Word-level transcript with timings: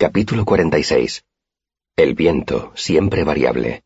Capítulo 0.00 0.44
46. 0.44 1.24
El 1.96 2.14
viento, 2.14 2.70
siempre 2.76 3.24
variable. 3.24 3.82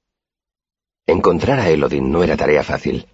Encontrar 1.06 1.58
a 1.58 1.70
Elodin 1.70 2.12
no 2.12 2.22
era 2.22 2.36
tarea 2.36 2.62
fácil. 2.62 3.06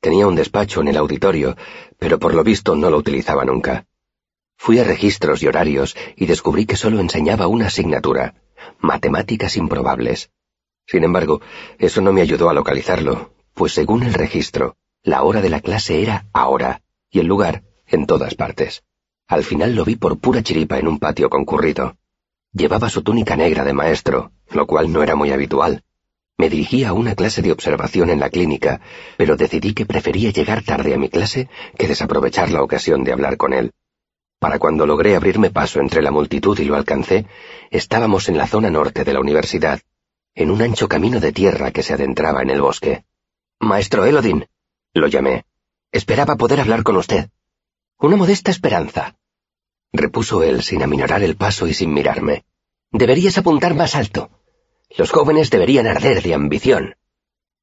Tenía 0.00 0.26
un 0.26 0.34
despacho 0.34 0.82
en 0.82 0.88
el 0.88 0.98
auditorio, 0.98 1.56
pero 1.98 2.18
por 2.18 2.34
lo 2.34 2.44
visto 2.44 2.76
no 2.76 2.90
lo 2.90 2.98
utilizaba 2.98 3.46
nunca. 3.46 3.86
Fui 4.58 4.78
a 4.78 4.84
registros 4.84 5.42
y 5.42 5.46
horarios 5.46 5.96
y 6.14 6.26
descubrí 6.26 6.66
que 6.66 6.76
solo 6.76 7.00
enseñaba 7.00 7.46
una 7.46 7.68
asignatura, 7.68 8.34
matemáticas 8.80 9.56
improbables. 9.56 10.30
Sin 10.86 11.04
embargo, 11.04 11.40
eso 11.78 12.02
no 12.02 12.12
me 12.12 12.20
ayudó 12.20 12.50
a 12.50 12.54
localizarlo, 12.54 13.32
pues 13.54 13.72
según 13.72 14.02
el 14.02 14.12
registro, 14.12 14.76
la 15.02 15.22
hora 15.22 15.40
de 15.40 15.48
la 15.48 15.62
clase 15.62 16.02
era 16.02 16.26
ahora, 16.34 16.82
y 17.10 17.20
el 17.20 17.28
lugar 17.28 17.62
en 17.86 18.04
todas 18.04 18.34
partes. 18.34 18.84
Al 19.26 19.42
final 19.42 19.74
lo 19.74 19.86
vi 19.86 19.96
por 19.96 20.18
pura 20.18 20.42
chiripa 20.42 20.78
en 20.78 20.86
un 20.86 20.98
patio 20.98 21.30
concurrido. 21.30 21.96
Llevaba 22.52 22.88
su 22.88 23.02
túnica 23.02 23.36
negra 23.36 23.64
de 23.64 23.72
maestro, 23.72 24.32
lo 24.50 24.66
cual 24.66 24.92
no 24.92 25.02
era 25.02 25.14
muy 25.14 25.30
habitual. 25.30 25.82
Me 26.38 26.50
dirigía 26.50 26.90
a 26.90 26.92
una 26.92 27.14
clase 27.14 27.42
de 27.42 27.52
observación 27.52 28.10
en 28.10 28.20
la 28.20 28.30
clínica, 28.30 28.80
pero 29.16 29.36
decidí 29.36 29.72
que 29.72 29.86
prefería 29.86 30.30
llegar 30.30 30.62
tarde 30.62 30.94
a 30.94 30.98
mi 30.98 31.08
clase 31.08 31.48
que 31.78 31.88
desaprovechar 31.88 32.50
la 32.50 32.62
ocasión 32.62 33.04
de 33.04 33.12
hablar 33.12 33.36
con 33.36 33.54
él. 33.54 33.72
Para 34.38 34.58
cuando 34.58 34.86
logré 34.86 35.16
abrirme 35.16 35.50
paso 35.50 35.80
entre 35.80 36.02
la 36.02 36.10
multitud 36.10 36.58
y 36.58 36.64
lo 36.64 36.76
alcancé, 36.76 37.26
estábamos 37.70 38.28
en 38.28 38.36
la 38.36 38.46
zona 38.46 38.70
norte 38.70 39.02
de 39.02 39.14
la 39.14 39.20
universidad, 39.20 39.80
en 40.34 40.50
un 40.50 40.60
ancho 40.60 40.88
camino 40.88 41.20
de 41.20 41.32
tierra 41.32 41.70
que 41.70 41.82
se 41.82 41.94
adentraba 41.94 42.42
en 42.42 42.50
el 42.50 42.60
bosque. 42.60 43.04
Maestro 43.58 44.04
Elodin, 44.04 44.46
lo 44.92 45.06
llamé. 45.06 45.44
Esperaba 45.90 46.36
poder 46.36 46.60
hablar 46.60 46.82
con 46.82 46.96
usted. 46.96 47.30
Una 47.98 48.16
modesta 48.16 48.50
esperanza, 48.50 49.16
repuso 49.92 50.42
él 50.42 50.62
sin 50.62 50.82
aminorar 50.82 51.22
el 51.22 51.36
paso 51.36 51.66
y 51.66 51.74
sin 51.74 51.92
mirarme. 51.92 52.44
Deberías 52.90 53.38
apuntar 53.38 53.74
más 53.74 53.94
alto. 53.94 54.30
Los 54.96 55.10
jóvenes 55.10 55.50
deberían 55.50 55.86
arder 55.86 56.22
de 56.22 56.34
ambición. 56.34 56.96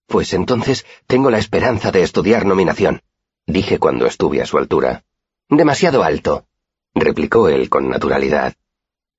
Pues 0.07 0.33
entonces 0.33 0.85
tengo 1.07 1.31
la 1.31 1.38
esperanza 1.38 1.91
de 1.91 2.03
estudiar 2.03 2.45
nominación, 2.45 3.02
dije 3.47 3.80
cuando 3.80 4.05
estuve 4.05 4.41
a 4.41 4.45
su 4.45 4.57
altura. 4.57 5.03
Demasiado 5.49 6.03
alto, 6.03 6.45
replicó 6.93 7.49
él 7.49 7.69
con 7.69 7.89
naturalidad. 7.89 8.53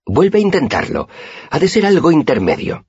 Vuelve 0.06 0.38
a 0.38 0.42
intentarlo. 0.42 1.08
Ha 1.50 1.58
de 1.58 1.68
ser 1.68 1.86
algo 1.86 2.12
intermedio. 2.12 2.86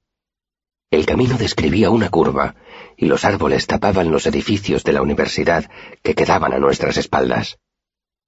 El 0.91 1.05
camino 1.05 1.37
describía 1.37 1.89
una 1.89 2.09
curva, 2.09 2.55
y 2.97 3.05
los 3.05 3.25
árboles 3.25 3.67
tapaban 3.67 4.11
los 4.11 4.27
edificios 4.27 4.83
de 4.83 4.93
la 4.93 5.01
universidad 5.01 5.69
que 6.03 6.13
quedaban 6.13 6.53
a 6.53 6.59
nuestras 6.59 6.97
espaldas. 6.97 7.57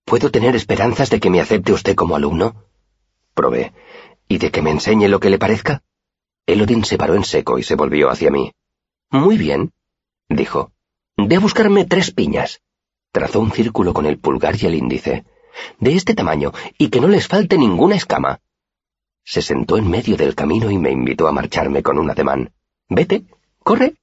¿Puedo 0.07 0.31
tener 0.31 0.55
esperanzas 0.55 1.09
de 1.09 1.19
que 1.19 1.29
me 1.29 1.41
acepte 1.41 1.73
usted 1.73 1.93
como 1.93 2.15
alumno? 2.15 2.63
Probé. 3.33 3.73
¿Y 4.29 4.37
de 4.37 4.51
que 4.51 4.61
me 4.61 4.71
enseñe 4.71 5.09
lo 5.09 5.19
que 5.19 5.29
le 5.29 5.37
parezca? 5.37 5.83
Elodin 6.45 6.85
se 6.85 6.97
paró 6.97 7.15
en 7.15 7.25
seco 7.25 7.59
y 7.59 7.63
se 7.63 7.75
volvió 7.75 8.09
hacia 8.09 8.31
mí. 8.31 8.53
Muy 9.11 9.37
bien, 9.37 9.73
dijo. 10.29 10.71
Ve 11.17 11.35
a 11.35 11.41
buscarme 11.41 11.83
tres 11.83 12.11
piñas. 12.11 12.61
Trazó 13.11 13.41
un 13.41 13.51
círculo 13.51 13.93
con 13.93 14.05
el 14.05 14.17
pulgar 14.17 14.55
y 14.55 14.65
el 14.67 14.75
índice. 14.75 15.25
De 15.77 15.93
este 15.93 16.13
tamaño, 16.13 16.53
y 16.77 16.87
que 16.87 17.01
no 17.01 17.09
les 17.09 17.27
falte 17.27 17.57
ninguna 17.57 17.97
escama. 17.97 18.39
Se 19.25 19.41
sentó 19.41 19.75
en 19.75 19.89
medio 19.89 20.15
del 20.15 20.35
camino 20.35 20.71
y 20.71 20.77
me 20.77 20.89
invitó 20.89 21.27
a 21.27 21.33
marcharme 21.33 21.83
con 21.83 21.99
un 21.99 22.09
ademán. 22.09 22.53
Vete, 22.87 23.25
corre. 23.61 23.95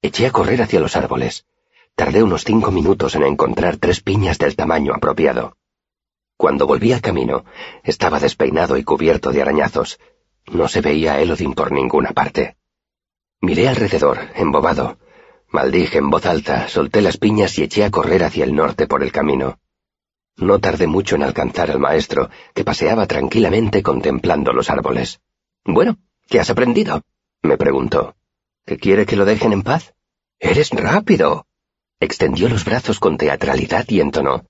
Eché 0.00 0.28
a 0.28 0.30
correr 0.30 0.62
hacia 0.62 0.78
los 0.78 0.94
árboles. 0.94 1.44
Tardé 2.00 2.22
unos 2.22 2.44
cinco 2.44 2.70
minutos 2.70 3.14
en 3.14 3.24
encontrar 3.24 3.76
tres 3.76 4.00
piñas 4.00 4.38
del 4.38 4.56
tamaño 4.56 4.94
apropiado. 4.94 5.58
Cuando 6.38 6.66
volví 6.66 6.92
al 6.94 7.02
camino, 7.02 7.44
estaba 7.84 8.18
despeinado 8.18 8.78
y 8.78 8.84
cubierto 8.84 9.32
de 9.32 9.42
arañazos. 9.42 10.00
No 10.50 10.66
se 10.66 10.80
veía 10.80 11.12
a 11.12 11.20
Elodin 11.20 11.52
por 11.52 11.72
ninguna 11.72 12.12
parte. 12.12 12.56
Miré 13.42 13.68
alrededor, 13.68 14.18
embobado. 14.34 14.96
Maldije 15.48 15.98
en 15.98 16.08
voz 16.08 16.24
alta, 16.24 16.68
solté 16.68 17.02
las 17.02 17.18
piñas 17.18 17.58
y 17.58 17.64
eché 17.64 17.84
a 17.84 17.90
correr 17.90 18.24
hacia 18.24 18.44
el 18.44 18.54
norte 18.54 18.86
por 18.86 19.02
el 19.02 19.12
camino. 19.12 19.58
No 20.38 20.58
tardé 20.58 20.86
mucho 20.86 21.16
en 21.16 21.22
alcanzar 21.22 21.70
al 21.70 21.80
maestro, 21.80 22.30
que 22.54 22.64
paseaba 22.64 23.06
tranquilamente 23.06 23.82
contemplando 23.82 24.54
los 24.54 24.70
árboles. 24.70 25.20
Bueno, 25.66 25.98
¿qué 26.30 26.40
has 26.40 26.48
aprendido? 26.48 27.02
me 27.42 27.58
preguntó. 27.58 28.14
¿Que 28.64 28.78
quiere 28.78 29.04
que 29.04 29.16
lo 29.16 29.26
dejen 29.26 29.52
en 29.52 29.62
paz? 29.62 29.92
Eres 30.38 30.70
rápido, 30.70 31.44
Extendió 32.00 32.48
los 32.48 32.64
brazos 32.64 32.98
con 32.98 33.18
teatralidad 33.18 33.84
y 33.88 34.00
entonó. 34.00 34.46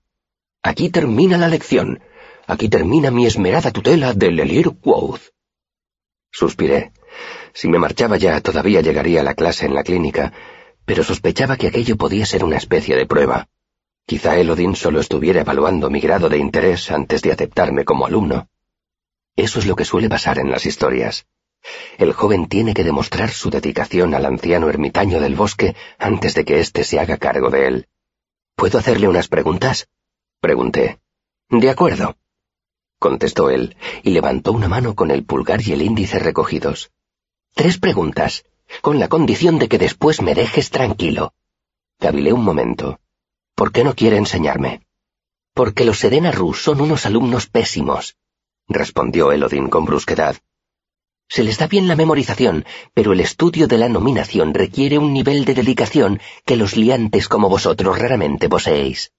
Aquí 0.63 0.89
termina 0.89 1.37
la 1.37 1.49
lección. 1.49 2.01
Aquí 2.47 2.69
termina 2.69 3.11
mi 3.11 3.27
esmerada 3.27 3.73
tutela 3.73 4.15
de 4.15 4.31
Lelir 4.31 4.71
Quoth. 4.81 5.23
Suspiré. 6.31 6.93
Si 7.53 7.69
me 7.69 7.79
marchaba 7.79 8.17
ya, 8.19 8.41
todavía 8.41 8.83
llegaría 8.83 9.21
a 9.21 9.25
la 9.25 9.35
clase 9.35 9.67
en 9.67 9.75
la 9.75 9.83
clínica, 9.83 10.33
pero 10.85 11.03
sospechaba 11.03 11.57
que 11.57 11.67
aquello 11.67 11.97
podía 11.97 12.25
ser 12.25 12.45
una 12.45 12.57
especie 12.57 12.95
de 12.95 13.07
prueba. 13.07 13.49
Quizá 14.07 14.39
Elodin 14.39 14.77
solo 14.77 15.01
estuviera 15.01 15.41
evaluando 15.41 15.91
mi 15.91 16.01
grado 16.01 16.29
de 16.29 16.39
interés 16.39 16.91
antes 16.93 17.21
de 17.21 17.33
aceptarme 17.33 17.85
como 17.85 18.07
alumno. 18.07 18.49
Eso 19.35 19.59
es 19.59 19.67
lo 19.67 19.75
que 19.75 19.85
suele 19.85 20.09
pasar 20.09 20.39
en 20.39 20.51
las 20.51 20.67
historias. 20.67 21.27
El 21.99 22.13
joven 22.13 22.49
tiene 22.49 22.75
que 22.75 22.85
demostrar 22.85 23.31
su 23.31 23.51
dedicación 23.51 24.15
al 24.15 24.27
anciano 24.27 24.69
ermitaño 24.69 25.21
del 25.21 25.35
bosque 25.35 25.77
antes 25.99 26.35
de 26.35 26.45
que 26.45 26.61
éste 26.61 26.85
se 26.85 26.99
haga 26.99 27.19
cargo 27.19 27.51
de 27.51 27.67
él. 27.67 27.89
¿Puedo 28.57 28.79
hacerle 28.79 29.09
unas 29.09 29.29
preguntas? 29.29 29.89
Pregunté. 30.41 31.01
De 31.51 31.71
acuerdo. 31.71 32.17
Contestó 32.99 33.51
él, 33.51 33.77
y 34.03 34.11
levantó 34.11 34.53
una 34.53 34.69
mano 34.69 34.95
con 34.95 35.11
el 35.11 35.25
pulgar 35.25 35.61
y 35.63 35.73
el 35.73 35.83
índice 35.83 36.19
recogidos. 36.19 36.91
Tres 37.55 37.79
preguntas, 37.79 38.45
con 38.83 38.99
la 38.99 39.09
condición 39.09 39.59
de 39.59 39.69
que 39.69 39.79
después 39.79 40.23
me 40.23 40.35
dejes 40.35 40.71
tranquilo. 40.71 41.35
Cavilé 41.99 42.33
un 42.33 42.45
momento. 42.45 43.01
¿Por 43.55 43.73
qué 43.73 43.85
no 43.85 43.95
quiere 43.95 44.17
enseñarme? 44.17 44.87
Porque 45.55 45.85
los 45.85 45.99
Sedena 45.99 46.31
Rus 46.31 46.63
son 46.63 46.81
unos 46.81 47.05
alumnos 47.07 47.47
pésimos, 47.47 48.17
respondió 48.69 49.33
Elodin 49.33 49.69
con 49.69 49.85
brusquedad. 49.85 50.37
Se 51.31 51.45
les 51.45 51.59
da 51.59 51.69
bien 51.69 51.87
la 51.87 51.95
memorización, 51.95 52.65
pero 52.93 53.13
el 53.13 53.21
estudio 53.21 53.69
de 53.69 53.79
la 53.79 53.89
nominación 53.89 54.53
requiere 54.53 54.99
un 54.99 55.13
nivel 55.13 55.45
de 55.45 55.55
dedicación 55.55 56.21
que 56.45 56.57
los 56.57 56.77
liantes 56.77 57.29
como 57.29 57.49
vosotros 57.49 58.01
raramente 58.01 58.49
poseéis. 58.49 59.13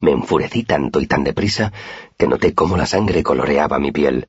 Me 0.00 0.10
enfurecí 0.10 0.64
tanto 0.64 1.00
y 1.00 1.06
tan 1.06 1.22
deprisa 1.22 1.72
que 2.18 2.26
noté 2.26 2.54
cómo 2.54 2.76
la 2.76 2.86
sangre 2.86 3.22
coloreaba 3.22 3.78
mi 3.78 3.92
piel. 3.92 4.26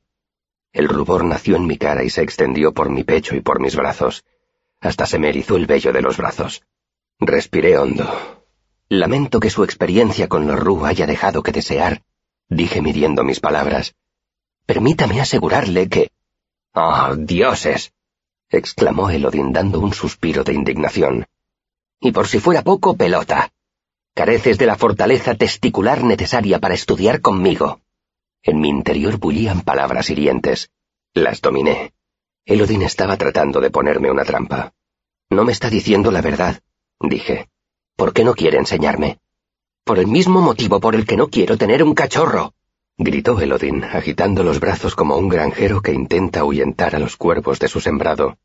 El 0.72 0.88
rubor 0.88 1.24
nació 1.24 1.56
en 1.56 1.66
mi 1.66 1.78
cara 1.78 2.04
y 2.04 2.10
se 2.10 2.22
extendió 2.22 2.72
por 2.72 2.90
mi 2.90 3.02
pecho 3.02 3.34
y 3.34 3.40
por 3.40 3.58
mis 3.58 3.74
brazos. 3.74 4.24
Hasta 4.80 5.04
se 5.04 5.18
me 5.18 5.30
erizó 5.30 5.56
el 5.56 5.66
vello 5.66 5.92
de 5.92 6.02
los 6.02 6.16
brazos. 6.16 6.62
Respiré 7.18 7.76
hondo. 7.76 8.44
Lamento 8.88 9.40
que 9.40 9.50
su 9.50 9.64
experiencia 9.64 10.28
con 10.28 10.46
los 10.46 10.60
Ru 10.60 10.86
haya 10.86 11.08
dejado 11.08 11.42
que 11.42 11.50
desear, 11.50 12.02
dije 12.48 12.80
midiendo 12.80 13.24
mis 13.24 13.40
palabras. 13.40 13.96
Permítame 14.64 15.20
asegurarle 15.20 15.88
que 15.88 16.12
¡Oh, 16.72 17.16
dioses! 17.16 17.92
exclamó 18.48 19.10
Elodin 19.10 19.52
dando 19.52 19.80
un 19.80 19.92
suspiro 19.92 20.44
de 20.44 20.52
indignación. 20.52 21.26
Y 22.00 22.12
por 22.12 22.28
si 22.28 22.38
fuera 22.38 22.62
poco, 22.62 22.96
pelota. 22.96 23.52
Careces 24.14 24.58
de 24.58 24.66
la 24.66 24.76
fortaleza 24.76 25.34
testicular 25.34 26.04
necesaria 26.04 26.58
para 26.58 26.74
estudiar 26.74 27.20
conmigo. 27.20 27.80
En 28.42 28.60
mi 28.60 28.68
interior 28.68 29.18
bullían 29.18 29.62
palabras 29.62 30.10
hirientes. 30.10 30.70
Las 31.12 31.40
dominé. 31.40 31.92
Elodin 32.44 32.82
estaba 32.82 33.16
tratando 33.16 33.60
de 33.60 33.70
ponerme 33.70 34.10
una 34.10 34.24
trampa. 34.24 34.72
No 35.28 35.44
me 35.44 35.52
está 35.52 35.70
diciendo 35.70 36.10
la 36.10 36.22
verdad, 36.22 36.60
dije. 37.00 37.48
¿Por 37.96 38.12
qué 38.12 38.24
no 38.24 38.34
quiere 38.34 38.58
enseñarme? 38.58 39.18
Por 39.84 39.98
el 39.98 40.06
mismo 40.06 40.40
motivo 40.40 40.80
por 40.80 40.94
el 40.94 41.06
que 41.06 41.16
no 41.16 41.28
quiero 41.28 41.58
tener 41.58 41.82
un 41.82 41.94
cachorro 41.94 42.54
gritó 43.02 43.40
Elodin, 43.40 43.82
agitando 43.82 44.44
los 44.44 44.60
brazos 44.60 44.94
como 44.94 45.16
un 45.16 45.30
granjero 45.30 45.80
que 45.80 45.92
intenta 45.92 46.40
ahuyentar 46.40 46.94
a 46.94 46.98
los 46.98 47.16
cuervos 47.16 47.58
de 47.58 47.68
su 47.68 47.80
sembrado. 47.80 48.36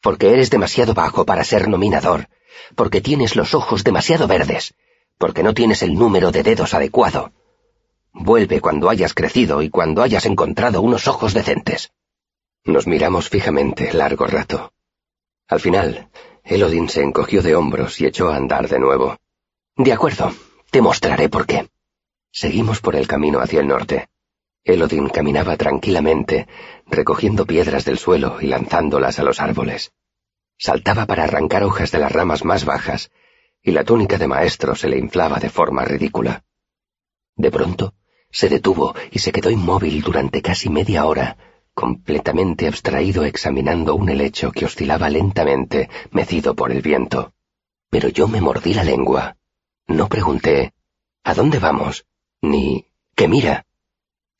Porque 0.00 0.32
eres 0.32 0.48
demasiado 0.48 0.94
bajo 0.94 1.26
para 1.26 1.44
ser 1.44 1.68
nominador, 1.68 2.28
porque 2.74 3.02
tienes 3.02 3.36
los 3.36 3.54
ojos 3.54 3.84
demasiado 3.84 4.26
verdes, 4.26 4.72
porque 5.18 5.42
no 5.42 5.52
tienes 5.52 5.82
el 5.82 5.94
número 5.94 6.32
de 6.32 6.42
dedos 6.42 6.72
adecuado. 6.72 7.32
Vuelve 8.14 8.62
cuando 8.62 8.88
hayas 8.88 9.12
crecido 9.12 9.60
y 9.60 9.68
cuando 9.68 10.02
hayas 10.02 10.24
encontrado 10.24 10.80
unos 10.80 11.06
ojos 11.06 11.34
decentes. 11.34 11.92
Nos 12.64 12.86
miramos 12.86 13.28
fijamente 13.28 13.92
largo 13.92 14.26
rato. 14.26 14.72
Al 15.48 15.60
final, 15.60 16.08
Elodin 16.44 16.88
se 16.88 17.02
encogió 17.02 17.42
de 17.42 17.54
hombros 17.54 18.00
y 18.00 18.06
echó 18.06 18.30
a 18.30 18.36
andar 18.36 18.68
de 18.68 18.78
nuevo. 18.78 19.18
De 19.76 19.92
acuerdo, 19.92 20.32
te 20.70 20.80
mostraré 20.80 21.28
por 21.28 21.46
qué. 21.46 21.68
Seguimos 22.32 22.80
por 22.80 22.96
el 22.96 23.06
camino 23.06 23.40
hacia 23.40 23.60
el 23.60 23.68
norte. 23.68 24.08
Elodin 24.64 25.08
caminaba 25.08 25.56
tranquilamente, 25.56 26.46
recogiendo 26.86 27.46
piedras 27.46 27.84
del 27.84 27.98
suelo 27.98 28.40
y 28.40 28.46
lanzándolas 28.46 29.18
a 29.18 29.22
los 29.22 29.40
árboles. 29.40 29.92
Saltaba 30.58 31.06
para 31.06 31.24
arrancar 31.24 31.64
hojas 31.64 31.90
de 31.90 31.98
las 31.98 32.12
ramas 32.12 32.44
más 32.44 32.64
bajas, 32.64 33.10
y 33.62 33.72
la 33.72 33.84
túnica 33.84 34.18
de 34.18 34.28
maestro 34.28 34.74
se 34.74 34.88
le 34.88 34.98
inflaba 34.98 35.38
de 35.38 35.50
forma 35.50 35.84
ridícula. 35.84 36.44
De 37.36 37.50
pronto, 37.50 37.94
se 38.30 38.48
detuvo 38.48 38.94
y 39.10 39.18
se 39.18 39.32
quedó 39.32 39.50
inmóvil 39.50 40.02
durante 40.02 40.42
casi 40.42 40.68
media 40.68 41.06
hora, 41.06 41.36
completamente 41.74 42.68
abstraído 42.68 43.24
examinando 43.24 43.94
un 43.94 44.08
helecho 44.08 44.52
que 44.52 44.66
oscilaba 44.66 45.08
lentamente, 45.08 45.88
mecido 46.10 46.54
por 46.54 46.70
el 46.70 46.82
viento. 46.82 47.32
Pero 47.88 48.08
yo 48.08 48.28
me 48.28 48.40
mordí 48.40 48.74
la 48.74 48.84
lengua. 48.84 49.36
No 49.86 50.08
pregunté, 50.08 50.74
¿a 51.24 51.34
dónde 51.34 51.58
vamos? 51.58 52.04
Ni, 52.42 52.86
¿qué 53.14 53.28
mira? 53.28 53.66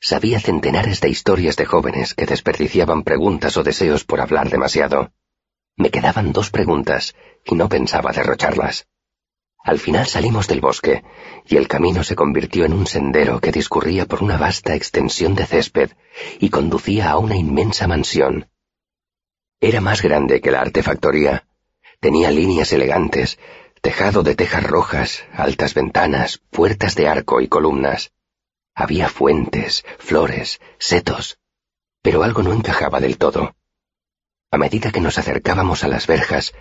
Sabía 0.01 0.41
centenares 0.41 1.01
de 1.01 1.11
historias 1.11 1.57
de 1.57 1.67
jóvenes 1.67 2.15
que 2.15 2.27
desperdiciaban 2.27 3.03
preguntas 3.03 3.57
o 3.59 3.63
deseos 3.63 4.05
por 4.05 4.21
hablar 4.21 4.49
demasiado. 4.49 5.13
Me 5.77 5.91
quedaban 5.91 6.33
dos 6.33 6.51
preguntas 6.51 7.15
y 7.45 7.55
no 7.55 7.69
pensaba 7.69 8.13
derrocharlas. 8.13 8.87
Al 9.63 9.79
final 9.79 10.07
salimos 10.07 10.49
del 10.49 10.63
bosque, 10.63 11.05
y 11.47 11.57
el 11.57 11.69
camino 11.69 12.03
se 12.03 12.17
convirtió 12.17 12.65
en 12.65 12.73
un 12.73 12.87
sendero 12.87 13.41
que 13.41 13.53
discurría 13.53 14.07
por 14.07 14.23
una 14.23 14.39
vasta 14.39 14.75
extensión 14.75 15.35
de 15.35 15.45
césped 15.45 15.91
y 16.39 16.49
conducía 16.49 17.11
a 17.11 17.19
una 17.19 17.37
inmensa 17.37 17.87
mansión. 17.87 18.49
Era 19.61 19.83
más 19.83 20.01
grande 20.01 20.41
que 20.41 20.51
la 20.51 20.63
artefactoría. 20.63 21.47
Tenía 22.01 22.31
líneas 22.31 22.73
elegantes, 22.73 23.39
tejado 23.81 24.23
de 24.23 24.35
tejas 24.35 24.63
rojas, 24.65 25.25
altas 25.33 25.75
ventanas, 25.75 26.41
puertas 26.51 26.95
de 26.95 27.09
arco 27.09 27.41
y 27.41 27.49
columnas. 27.49 28.13
Había 28.75 29.09
fuentes, 29.09 29.85
flores, 29.99 30.61
setos. 30.79 31.39
Pero 32.03 32.23
algo 32.23 32.43
no 32.43 32.53
encajaba 32.53 33.01
del 33.01 33.19
todo. 33.19 33.55
A 34.51 34.59
medida 34.59 34.91
que 34.91 35.01
nos 35.01 35.19
acercábamos 35.19 35.85
a 35.85 35.89
las 35.89 36.07
verjas, 36.07 36.53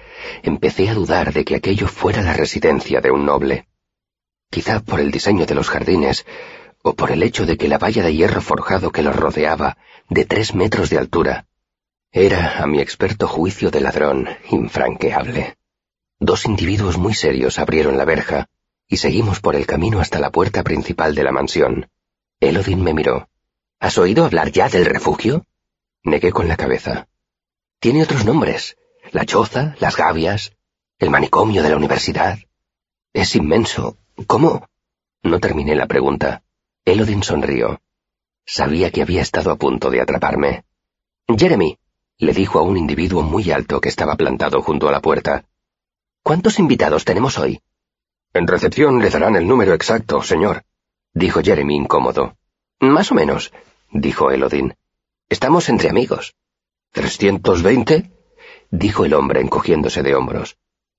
empecé 0.43 0.89
a 0.89 0.93
dudar 0.93 1.33
de 1.33 1.45
que 1.45 1.55
aquello 1.55 1.87
fuera 1.87 2.21
la 2.21 2.33
residencia 2.33 3.01
de 3.01 3.11
un 3.11 3.25
noble. 3.25 3.67
Quizá 4.51 4.79
por 4.79 4.99
el 4.99 5.11
diseño 5.11 5.45
de 5.45 5.55
los 5.55 5.69
jardines, 5.69 6.25
o 6.81 6.95
por 6.95 7.11
el 7.11 7.23
hecho 7.23 7.45
de 7.45 7.57
que 7.57 7.67
la 7.67 7.77
valla 7.77 8.03
de 8.03 8.15
hierro 8.15 8.41
forjado 8.41 8.91
que 8.91 9.03
los 9.03 9.15
rodeaba, 9.15 9.77
de 10.09 10.25
tres 10.25 10.55
metros 10.55 10.89
de 10.89 10.97
altura, 10.97 11.47
era, 12.11 12.63
a 12.63 12.65
mi 12.65 12.81
experto 12.81 13.27
juicio 13.27 13.69
de 13.69 13.81
ladrón, 13.81 14.27
infranqueable. 14.49 15.58
Dos 16.19 16.45
individuos 16.45 16.97
muy 16.97 17.13
serios 17.13 17.59
abrieron 17.59 17.97
la 17.97 18.05
verja, 18.05 18.49
y 18.87 18.97
seguimos 18.97 19.39
por 19.39 19.55
el 19.55 19.65
camino 19.65 19.99
hasta 19.99 20.19
la 20.19 20.31
puerta 20.31 20.63
principal 20.63 21.15
de 21.15 21.23
la 21.23 21.31
mansión. 21.31 21.89
Elodin 22.39 22.83
me 22.83 22.93
miró. 22.93 23.29
¿Has 23.79 23.97
oído 23.97 24.25
hablar 24.25 24.51
ya 24.51 24.67
del 24.67 24.85
refugio? 24.85 25.45
Negué 26.03 26.31
con 26.31 26.47
la 26.47 26.57
cabeza. 26.57 27.07
Tiene 27.79 28.03
otros 28.03 28.25
nombres. 28.25 28.75
La 29.11 29.25
choza, 29.25 29.75
las 29.79 29.95
gavias, 29.95 30.55
el 30.99 31.09
manicomio 31.09 31.63
de 31.63 31.69
la 31.69 31.77
universidad. 31.77 32.37
Es 33.13 33.35
inmenso. 33.35 33.97
¿Cómo? 34.27 34.67
No 35.23 35.39
terminé 35.39 35.75
la 35.75 35.87
pregunta. 35.87 36.43
Elodin 36.83 37.23
sonrió. 37.23 37.81
Sabía 38.45 38.91
que 38.91 39.01
había 39.01 39.21
estado 39.21 39.51
a 39.51 39.55
punto 39.55 39.89
de 39.89 40.01
atraparme. 40.01 40.65
Jeremy, 41.27 41.77
le 42.17 42.33
dijo 42.33 42.59
a 42.59 42.63
un 42.63 42.75
individuo 42.75 43.23
muy 43.23 43.49
alto 43.51 43.79
que 43.79 43.89
estaba 43.89 44.15
plantado 44.15 44.61
junto 44.61 44.89
a 44.89 44.91
la 44.91 45.01
puerta. 45.01 45.45
¿Cuántos 46.29 46.59
invitados 46.59 47.05
tenemos 47.05 47.39
hoy? 47.39 47.59
En 48.35 48.45
recepción 48.45 49.01
le 49.01 49.09
darán 49.09 49.35
el 49.35 49.47
número 49.47 49.73
exacto, 49.73 50.21
señor, 50.21 50.63
dijo 51.11 51.41
Jeremy 51.41 51.75
incómodo. 51.75 52.37
Más 52.79 53.11
o 53.11 53.15
menos, 53.15 53.51
dijo 53.91 54.29
Elodin. 54.29 54.75
Estamos 55.27 55.69
entre 55.69 55.89
amigos. 55.89 56.35
¿Trescientos 56.91 57.63
veinte? 57.63 58.11
dijo 58.69 59.05
el 59.05 59.15
hombre 59.15 59.41
encogiéndose 59.41 60.03
de 60.03 60.13
hombros. 60.13 60.57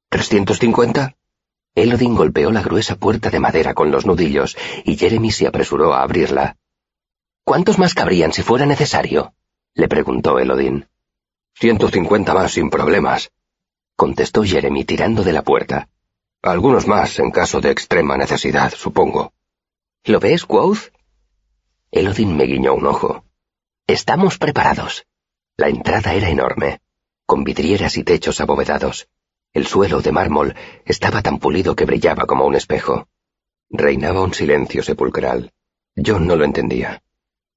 ¿Trescientos 0.09 0.59
cincuenta? 0.59 1.15
Elodin 1.77 2.17
golpeó 2.17 2.51
la 2.51 2.63
gruesa 2.63 2.97
puerta 2.97 3.31
de 3.31 3.39
madera 3.39 3.73
con 3.73 3.93
los 3.93 4.07
nudillos 4.07 4.57
y 4.85 4.97
Jeremy 4.97 5.31
se 5.31 5.47
apresuró 5.47 5.95
a 5.95 6.03
abrirla. 6.03 6.57
¿Cuántos 7.45 7.79
más 7.79 7.95
cabrían 7.95 8.33
si 8.33 8.43
fuera 8.43 8.67
necesario? 8.67 9.33
le 9.75 9.87
preguntó 9.87 10.41
Elodin. 10.41 10.89
Ciento 11.55 11.89
cincuenta 11.89 12.35
más 12.35 12.51
sin 12.51 12.69
problemas, 12.69 13.31
contestó 14.01 14.43
Jeremy 14.45 14.87
tirando 14.87 15.23
de 15.23 15.35
la 15.35 15.43
puerta. 15.43 15.91
Algunos 16.41 16.87
más 16.87 17.19
en 17.19 17.31
caso 17.31 17.61
de 17.61 17.71
extrema 17.71 18.17
necesidad, 18.17 18.73
supongo. 18.75 19.35
¿Lo 20.05 20.19
ves, 20.19 20.47
Quoth? 20.47 20.91
Elodin 21.91 22.35
me 22.35 22.45
guiñó 22.45 22.73
un 22.73 22.87
ojo. 22.87 23.27
Estamos 23.87 24.39
preparados. 24.39 25.05
La 25.59 25.69
entrada 25.69 26.15
era 26.15 26.31
enorme, 26.31 26.81
con 27.27 27.45
vidrieras 27.45 27.99
y 27.99 28.03
techos 28.03 28.41
abovedados. 28.41 29.07
El 29.53 29.67
suelo 29.67 30.01
de 30.01 30.13
mármol 30.13 30.55
estaba 30.87 31.21
tan 31.21 31.39
pulido 31.39 31.77
que 31.77 31.85
brillaba 31.85 32.25
como 32.25 32.47
un 32.47 32.55
espejo. 32.55 33.07
Reinaba 33.69 34.23
un 34.23 34.33
silencio 34.33 34.83
sepulcral. 34.83 35.53
Yo 35.95 36.19
no 36.19 36.37
lo 36.37 36.47
entendía. 36.47 37.03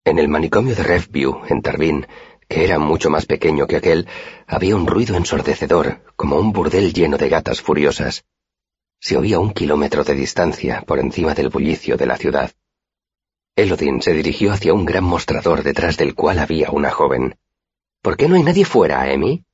En 0.03 0.19
el 0.19 0.27
manicomio 0.27 0.75
de 0.75 0.83
Refview, 0.83 1.43
en 1.47 1.61
Tarbín, 1.61 2.05
que 2.47 2.63
era 2.63 2.79
mucho 2.79 3.09
más 3.09 3.25
pequeño 3.25 3.67
que 3.67 3.77
aquel, 3.77 4.07
había 4.47 4.75
un 4.75 4.87
ruido 4.87 5.15
ensordecedor, 5.15 6.03
como 6.15 6.37
un 6.37 6.53
burdel 6.53 6.93
lleno 6.93 7.17
de 7.17 7.29
gatas 7.29 7.61
furiosas. 7.61 8.25
Se 8.99 9.17
oía 9.17 9.39
un 9.39 9.53
kilómetro 9.53 10.03
de 10.03 10.15
distancia 10.15 10.81
por 10.87 10.99
encima 10.99 11.33
del 11.33 11.49
bullicio 11.49 11.97
de 11.97 12.05
la 12.05 12.17
ciudad. 12.17 12.51
Elodin 13.55 14.01
se 14.01 14.13
dirigió 14.13 14.51
hacia 14.51 14.73
un 14.73 14.85
gran 14.85 15.03
mostrador 15.03 15.63
detrás 15.63 15.97
del 15.97 16.15
cual 16.15 16.39
había 16.39 16.71
una 16.71 16.89
joven. 16.89 17.37
¿Por 18.01 18.17
qué 18.17 18.27
no 18.27 18.35
hay 18.35 18.43
nadie 18.43 18.65
fuera, 18.65 19.03
Amy? 19.03 19.45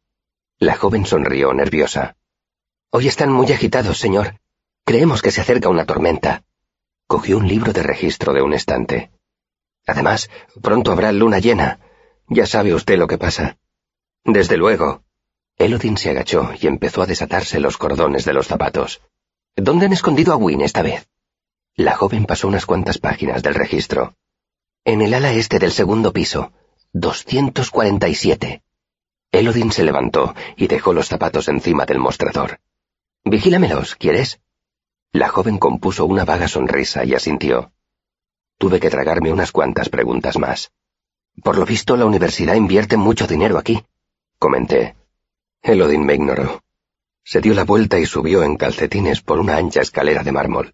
La 0.58 0.76
joven 0.76 1.06
sonrió 1.06 1.54
nerviosa. 1.54 2.16
Hoy 2.92 3.08
están 3.08 3.32
muy 3.32 3.52
agitados, 3.52 4.00
señor. 4.00 4.40
Creemos 4.86 5.22
que 5.22 5.32
se 5.32 5.42
acerca 5.42 5.70
una 5.70 5.86
tormenta. 5.86 6.44
Cogió 7.08 7.38
un 7.38 7.48
libro 7.48 7.74
de 7.74 7.84
registro 7.84 8.34
de 8.34 8.42
un 8.42 8.54
estante. 8.54 9.12
Además, 9.86 10.30
pronto 10.62 10.92
habrá 10.92 11.12
luna 11.12 11.40
llena. 11.40 11.80
Ya 12.30 12.46
sabe 12.46 12.74
usted 12.74 12.98
lo 12.98 13.08
que 13.08 13.18
pasa. 13.18 13.58
Desde 14.24 14.58
luego. 14.58 15.04
Elodin 15.58 15.98
se 15.98 16.12
agachó 16.12 16.52
y 16.60 16.68
empezó 16.68 17.02
a 17.02 17.06
desatarse 17.06 17.60
los 17.60 17.78
cordones 17.78 18.24
de 18.24 18.34
los 18.34 18.48
zapatos. 18.48 19.02
¿Dónde 19.56 19.88
han 19.88 19.94
escondido 19.94 20.32
a 20.32 20.38
Wynne 20.38 20.64
esta 20.64 20.84
vez? 20.84 21.10
La 21.76 21.96
joven 21.96 22.26
pasó 22.26 22.48
unas 22.48 22.66
cuantas 22.66 22.98
páginas 22.98 23.42
del 23.42 23.56
registro. 23.56 24.14
En 24.86 25.02
el 25.02 25.14
ala 25.14 25.34
este 25.34 25.60
del 25.60 25.72
segundo 25.72 26.14
piso, 26.14 26.54
247. 26.94 28.62
Elodin 29.32 29.72
se 29.72 29.84
levantó 29.84 30.34
y 30.56 30.68
dejó 30.68 30.94
los 30.94 31.08
zapatos 31.08 31.48
encima 31.48 31.86
del 31.86 32.00
mostrador. 32.00 32.60
Vigílamelos, 33.24 33.96
¿quieres? 33.96 34.40
La 35.12 35.30
joven 35.30 35.58
compuso 35.58 36.06
una 36.06 36.26
vaga 36.26 36.48
sonrisa 36.48 37.04
y 37.06 37.16
asintió. 37.16 37.72
Tuve 38.58 38.80
que 38.80 38.90
tragarme 38.90 39.32
unas 39.32 39.52
cuantas 39.52 39.90
preguntas 39.90 40.38
más. 40.38 40.72
Por 41.44 41.58
lo 41.58 41.66
visto, 41.66 41.96
la 41.96 42.06
universidad 42.06 42.56
invierte 42.56 42.98
mucho 42.98 43.28
dinero 43.28 43.58
aquí, 43.58 43.84
comenté. 44.38 44.96
Elodin 45.62 46.06
me 46.06 46.16
ignoró. 46.16 46.64
Se 47.24 47.42
dio 47.42 47.54
la 47.54 47.64
vuelta 47.64 48.00
y 48.00 48.06
subió 48.06 48.44
en 48.44 48.56
calcetines 48.56 49.22
por 49.22 49.40
una 49.40 49.58
ancha 49.58 49.82
escalera 49.82 50.24
de 50.24 50.32
mármol. 50.32 50.74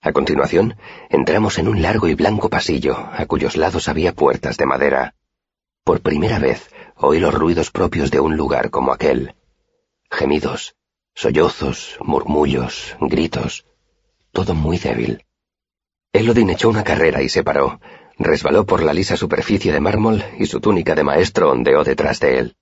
A 0.00 0.12
continuación, 0.12 0.76
entramos 1.10 1.58
en 1.58 1.68
un 1.68 1.82
largo 1.82 2.08
y 2.08 2.14
blanco 2.14 2.48
pasillo, 2.48 2.96
a 2.96 3.26
cuyos 3.26 3.56
lados 3.56 3.88
había 3.88 4.14
puertas 4.14 4.56
de 4.56 4.66
madera. 4.66 5.14
Por 5.82 6.00
primera 6.00 6.38
vez 6.38 6.70
oí 6.96 7.18
los 7.18 7.34
ruidos 7.34 7.70
propios 7.70 8.10
de 8.10 8.20
un 8.20 8.36
lugar 8.36 8.70
como 8.70 8.92
aquel. 8.92 9.34
Gemidos, 10.10 10.76
sollozos, 11.14 11.98
murmullos, 12.00 12.96
gritos, 13.00 13.66
todo 14.32 14.54
muy 14.54 14.78
débil. 14.78 15.24
Elodin 16.12 16.50
echó 16.50 16.68
una 16.68 16.84
carrera 16.84 17.22
y 17.22 17.28
se 17.28 17.42
paró, 17.42 17.80
resbaló 18.18 18.64
por 18.66 18.82
la 18.82 18.94
lisa 18.94 19.16
superficie 19.16 19.72
de 19.72 19.80
mármol 19.80 20.24
y 20.38 20.46
su 20.46 20.60
túnica 20.60 20.94
de 20.94 21.04
maestro 21.04 21.50
ondeó 21.50 21.84
detrás 21.84 22.20
de 22.20 22.38
él. 22.38 22.56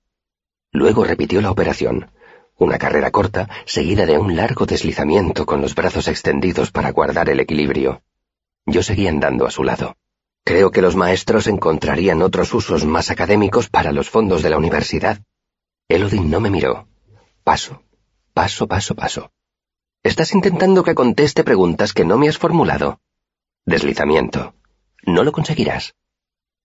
Luego 0.71 1.03
repitió 1.03 1.41
la 1.41 1.51
operación, 1.51 2.09
una 2.57 2.77
carrera 2.77 3.11
corta 3.11 3.49
seguida 3.65 4.05
de 4.05 4.17
un 4.17 4.35
largo 4.35 4.65
deslizamiento 4.65 5.45
con 5.45 5.61
los 5.61 5.75
brazos 5.75 6.07
extendidos 6.07 6.71
para 6.71 6.91
guardar 6.91 7.29
el 7.29 7.39
equilibrio. 7.39 8.01
Yo 8.65 8.81
seguí 8.83 9.07
andando 9.07 9.45
a 9.45 9.51
su 9.51 9.63
lado. 9.63 9.97
Creo 10.45 10.71
que 10.71 10.81
los 10.81 10.95
maestros 10.95 11.47
encontrarían 11.47 12.21
otros 12.21 12.53
usos 12.53 12.85
más 12.85 13.11
académicos 13.11 13.69
para 13.69 13.91
los 13.91 14.09
fondos 14.09 14.43
de 14.43 14.49
la 14.49 14.57
universidad. 14.57 15.19
Elodin 15.87 16.29
no 16.29 16.39
me 16.39 16.49
miró. 16.49 16.87
Paso, 17.43 17.83
paso, 18.33 18.67
paso, 18.67 18.95
paso. 18.95 19.31
Estás 20.01 20.33
intentando 20.33 20.83
que 20.83 20.95
conteste 20.95 21.43
preguntas 21.43 21.93
que 21.93 22.03
no 22.03 22.17
me 22.17 22.27
has 22.27 22.37
formulado. 22.37 22.99
Deslizamiento. 23.65 24.53
No 25.05 25.23
lo 25.23 25.31
conseguirás. 25.31 25.95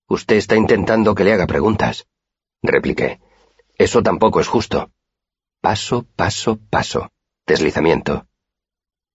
Usted 0.09 0.37
está 0.37 0.57
intentando 0.57 1.15
que 1.15 1.25
le 1.25 1.33
haga 1.33 1.47
preguntas. 1.47 2.07
Repliqué. 2.63 3.21
Eso 3.77 4.03
tampoco 4.03 4.41
es 4.41 4.49
justo. 4.49 4.91
Paso, 5.61 6.07
paso, 6.17 6.59
paso. 6.71 7.11
Deslizamiento. 7.47 8.27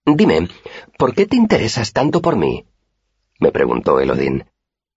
Dime, 0.05 0.49
¿por 0.97 1.15
qué 1.15 1.25
te 1.25 1.37
interesas 1.37 1.93
tanto 1.93 2.21
por 2.21 2.35
mí? 2.35 2.65
me 3.39 3.51
preguntó 3.51 3.99
Elodin. 3.99 4.45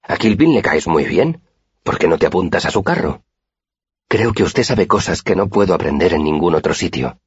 A 0.02 0.16
Kilvin 0.16 0.54
le 0.54 0.62
caes 0.62 0.87
muy 0.87 1.04
bien. 1.04 1.42
¿Por 1.83 1.99
qué 1.99 2.09
no 2.09 2.18
te 2.18 2.26
apuntas 2.26 2.64
a 2.64 2.71
su 2.71 2.83
carro? 2.83 3.23
Creo 4.09 4.33
que 4.33 4.42
usted 4.42 4.62
sabe 4.62 4.87
cosas 4.87 5.23
que 5.23 5.37
no 5.37 5.49
puedo 5.49 5.75
aprender 5.75 6.12
en 6.14 6.25
ningún 6.25 6.54
otro 6.54 6.75
sitio. 6.75 7.21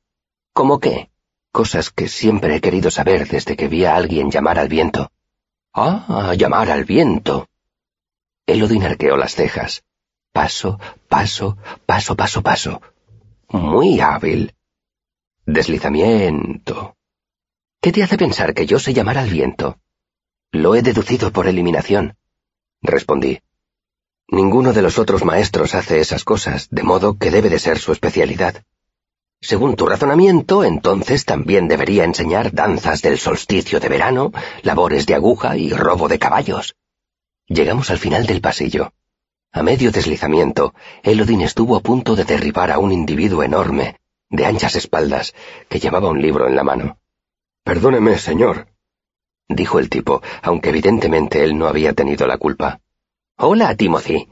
¿Cómo 0.53 0.79
qué? 0.79 1.09
Cosas 1.51 1.89
que 1.89 2.07
siempre 2.07 2.55
he 2.55 2.61
querido 2.61 2.91
saber 2.91 3.27
desde 3.27 3.55
que 3.55 3.67
vi 3.67 3.85
a 3.85 3.95
alguien 3.95 4.29
llamar 4.31 4.59
al 4.59 4.69
viento. 4.69 5.11
Ah, 5.73 6.33
llamar 6.37 6.71
al 6.71 6.83
viento. 6.83 7.47
Elodin 8.45 8.83
arqueó 8.83 9.17
las 9.17 9.35
cejas. 9.35 9.83
Paso, 10.31 10.79
paso, 11.07 11.57
paso, 11.85 12.15
paso, 12.15 12.41
paso. 12.41 12.81
Muy 13.49 13.99
hábil. 13.99 14.55
Deslizamiento. 15.45 16.95
¿Qué 17.81 17.91
te 17.91 18.03
hace 18.03 18.17
pensar 18.17 18.53
que 18.53 18.65
yo 18.65 18.79
sé 18.79 18.93
llamar 18.93 19.17
al 19.17 19.29
viento? 19.29 19.79
Lo 20.51 20.75
he 20.75 20.81
deducido 20.81 21.31
por 21.31 21.47
eliminación. 21.47 22.17
Respondí. 22.81 23.39
Ninguno 24.27 24.73
de 24.73 24.81
los 24.81 24.99
otros 24.99 25.23
maestros 25.23 25.75
hace 25.75 25.99
esas 25.99 26.23
cosas, 26.23 26.67
de 26.69 26.83
modo 26.83 27.17
que 27.17 27.31
debe 27.31 27.49
de 27.49 27.59
ser 27.59 27.79
su 27.79 27.91
especialidad. 27.91 28.63
Según 29.41 29.75
tu 29.75 29.85
razonamiento, 29.87 30.63
entonces 30.63 31.25
también 31.25 31.67
debería 31.67 32.03
enseñar 32.03 32.53
danzas 32.53 33.01
del 33.01 33.17
solsticio 33.17 33.79
de 33.79 33.87
verano, 33.87 34.31
labores 34.63 35.05
de 35.05 35.15
aguja 35.15 35.57
y 35.57 35.71
robo 35.71 36.07
de 36.07 36.19
caballos. 36.19 36.75
Llegamos 37.47 37.89
al 37.89 37.97
final 37.97 38.25
del 38.25 38.41
pasillo. 38.41 38.93
A 39.51 39.63
medio 39.63 39.91
deslizamiento, 39.91 40.73
Elodin 41.03 41.41
estuvo 41.41 41.75
a 41.75 41.79
punto 41.81 42.15
de 42.15 42.25
derribar 42.25 42.69
a 42.69 42.79
un 42.79 42.91
individuo 42.91 43.41
enorme, 43.41 43.95
de 44.29 44.45
anchas 44.45 44.75
espaldas, 44.75 45.33
que 45.69 45.79
llevaba 45.79 46.09
un 46.09 46.21
libro 46.21 46.47
en 46.47 46.55
la 46.55 46.63
mano. 46.63 46.99
Perdóneme, 47.63 48.17
señor, 48.17 48.67
dijo 49.47 49.79
el 49.79 49.89
tipo, 49.89 50.21
aunque 50.43 50.69
evidentemente 50.69 51.43
él 51.43 51.57
no 51.57 51.67
había 51.67 51.93
tenido 51.93 52.27
la 52.27 52.37
culpa. 52.37 52.81
Hola, 53.37 53.75
Timothy, 53.75 54.29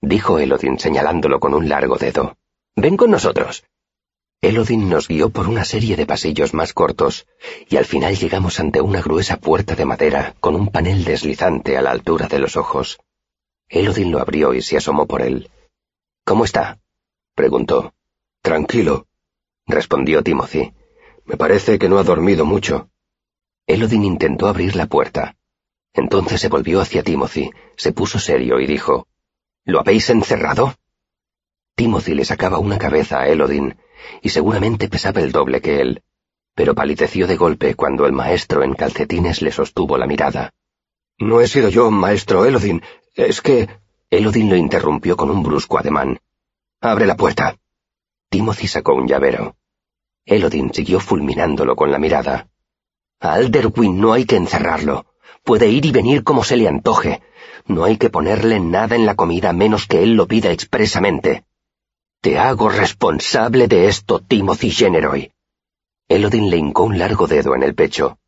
dijo 0.00 0.38
Elodin 0.38 0.78
señalándolo 0.78 1.40
con 1.40 1.54
un 1.54 1.68
largo 1.68 1.96
dedo. 1.96 2.36
Ven 2.76 2.96
con 2.96 3.10
nosotros. 3.10 3.64
Elodin 4.40 4.88
nos 4.88 5.08
guió 5.08 5.30
por 5.30 5.48
una 5.48 5.64
serie 5.64 5.96
de 5.96 6.06
pasillos 6.06 6.54
más 6.54 6.72
cortos, 6.72 7.26
y 7.68 7.76
al 7.76 7.84
final 7.84 8.16
llegamos 8.16 8.60
ante 8.60 8.80
una 8.80 9.02
gruesa 9.02 9.38
puerta 9.38 9.74
de 9.74 9.84
madera 9.84 10.36
con 10.38 10.54
un 10.54 10.68
panel 10.68 11.04
deslizante 11.04 11.76
a 11.76 11.82
la 11.82 11.90
altura 11.90 12.28
de 12.28 12.38
los 12.38 12.56
ojos. 12.56 13.00
Elodin 13.68 14.12
lo 14.12 14.20
abrió 14.20 14.54
y 14.54 14.62
se 14.62 14.76
asomó 14.76 15.06
por 15.06 15.22
él. 15.22 15.50
¿Cómo 16.24 16.44
está? 16.44 16.78
preguntó. 17.34 17.92
Tranquilo, 18.40 19.08
respondió 19.66 20.22
Timothy. 20.22 20.72
Me 21.24 21.36
parece 21.36 21.78
que 21.78 21.88
no 21.88 21.98
ha 21.98 22.04
dormido 22.04 22.44
mucho. 22.44 22.90
Elodin 23.66 24.04
intentó 24.04 24.46
abrir 24.46 24.76
la 24.76 24.86
puerta. 24.86 25.36
Entonces 25.92 26.40
se 26.40 26.48
volvió 26.48 26.80
hacia 26.80 27.02
Timothy, 27.02 27.50
se 27.76 27.92
puso 27.92 28.20
serio 28.20 28.60
y 28.60 28.66
dijo, 28.66 29.08
¿Lo 29.64 29.80
habéis 29.80 30.08
encerrado? 30.10 30.76
Timothy 31.74 32.14
le 32.14 32.24
sacaba 32.24 32.58
una 32.58 32.78
cabeza 32.78 33.20
a 33.20 33.28
Elodin, 33.28 33.76
y 34.22 34.28
seguramente 34.28 34.88
pesaba 34.88 35.20
el 35.20 35.32
doble 35.32 35.60
que 35.60 35.80
él, 35.80 36.02
pero 36.58 36.74
palideció 36.74 37.28
de 37.28 37.36
golpe 37.36 37.76
cuando 37.76 38.04
el 38.04 38.12
maestro 38.12 38.64
en 38.64 38.74
calcetines 38.74 39.42
le 39.42 39.52
sostuvo 39.52 39.96
la 39.96 40.08
mirada. 40.08 40.52
No 41.16 41.40
he 41.40 41.46
sido 41.46 41.68
yo, 41.68 41.88
maestro 41.92 42.44
Elodin. 42.44 42.82
Es 43.14 43.40
que... 43.40 43.68
Elodin 44.10 44.50
lo 44.50 44.56
interrumpió 44.56 45.16
con 45.16 45.30
un 45.30 45.44
brusco 45.44 45.78
ademán. 45.78 46.18
Abre 46.80 47.06
la 47.06 47.16
puerta. 47.16 47.56
Timothy 48.28 48.66
sacó 48.66 48.94
un 48.94 49.06
llavero. 49.06 49.54
Elodin 50.26 50.74
siguió 50.74 50.98
fulminándolo 50.98 51.76
con 51.76 51.92
la 51.92 51.98
mirada. 52.00 52.48
A 53.20 53.34
Alderwin 53.34 54.00
no 54.00 54.12
hay 54.12 54.24
que 54.24 54.34
encerrarlo. 54.34 55.06
Puede 55.44 55.68
ir 55.68 55.86
y 55.86 55.92
venir 55.92 56.24
como 56.24 56.42
se 56.42 56.56
le 56.56 56.66
antoje. 56.66 57.22
No 57.66 57.84
hay 57.84 57.98
que 57.98 58.10
ponerle 58.10 58.58
nada 58.58 58.96
en 58.96 59.06
la 59.06 59.14
comida 59.14 59.52
menos 59.52 59.86
que 59.86 60.02
él 60.02 60.14
lo 60.14 60.26
pida 60.26 60.50
expresamente. 60.50 61.44
Te 62.20 62.36
hago 62.36 62.68
responsable 62.68 63.68
de 63.68 63.86
esto, 63.86 64.18
Timothy 64.18 64.72
Generoy. 64.72 65.30
Elodin 66.08 66.50
le 66.50 66.56
hincó 66.56 66.82
un 66.82 66.98
largo 66.98 67.28
dedo 67.28 67.54
en 67.54 67.62
el 67.62 67.76
pecho. 67.76 68.18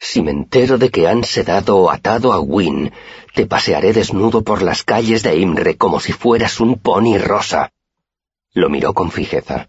Si 0.00 0.22
me 0.22 0.32
entero 0.32 0.76
de 0.76 0.90
que 0.90 1.06
han 1.06 1.22
sedado 1.22 1.76
o 1.76 1.90
atado 1.90 2.32
a 2.32 2.40
Wynne, 2.40 2.92
te 3.34 3.46
pasearé 3.46 3.92
desnudo 3.92 4.42
por 4.42 4.62
las 4.62 4.82
calles 4.82 5.22
de 5.22 5.36
Imre 5.36 5.76
como 5.76 6.00
si 6.00 6.12
fueras 6.12 6.58
un 6.58 6.80
pony 6.80 7.16
rosa. 7.18 7.72
Lo 8.54 8.68
miró 8.70 8.92
con 8.92 9.12
fijeza. 9.12 9.68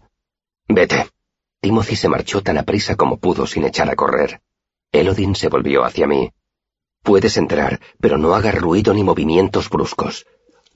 Vete. 0.66 1.08
Timothy 1.60 1.94
se 1.94 2.08
marchó 2.08 2.42
tan 2.42 2.58
aprisa 2.58 2.96
como 2.96 3.18
pudo 3.18 3.46
sin 3.46 3.64
echar 3.64 3.88
a 3.88 3.94
correr. 3.94 4.40
Elodin 4.90 5.36
se 5.36 5.48
volvió 5.48 5.84
hacia 5.84 6.08
mí. 6.08 6.32
Puedes 7.04 7.36
entrar, 7.36 7.80
pero 8.00 8.18
no 8.18 8.34
hagas 8.34 8.56
ruido 8.56 8.94
ni 8.94 9.04
movimientos 9.04 9.70
bruscos. 9.70 10.26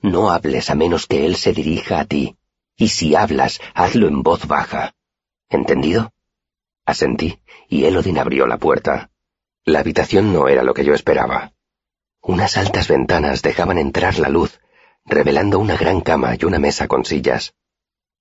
No 0.01 0.29
hables 0.29 0.69
a 0.69 0.75
menos 0.75 1.07
que 1.07 1.25
él 1.25 1.35
se 1.35 1.51
dirija 1.51 1.99
a 1.99 2.05
ti. 2.05 2.37
Y 2.77 2.89
si 2.89 3.15
hablas, 3.15 3.61
hazlo 3.73 4.07
en 4.07 4.21
voz 4.21 4.47
baja. 4.47 4.93
¿Entendido? 5.49 6.11
Asentí, 6.85 7.39
y 7.69 7.85
Elodin 7.85 8.17
abrió 8.19 8.47
la 8.47 8.57
puerta. 8.57 9.11
La 9.63 9.79
habitación 9.79 10.33
no 10.33 10.47
era 10.47 10.63
lo 10.63 10.73
que 10.73 10.85
yo 10.85 10.93
esperaba. 10.93 11.53
Unas 12.21 12.57
altas 12.57 12.87
ventanas 12.87 13.41
dejaban 13.41 13.77
entrar 13.77 14.19
la 14.19 14.29
luz, 14.29 14.59
revelando 15.05 15.59
una 15.59 15.77
gran 15.77 16.01
cama 16.01 16.35
y 16.39 16.45
una 16.45 16.59
mesa 16.59 16.87
con 16.87 17.05
sillas. 17.05 17.53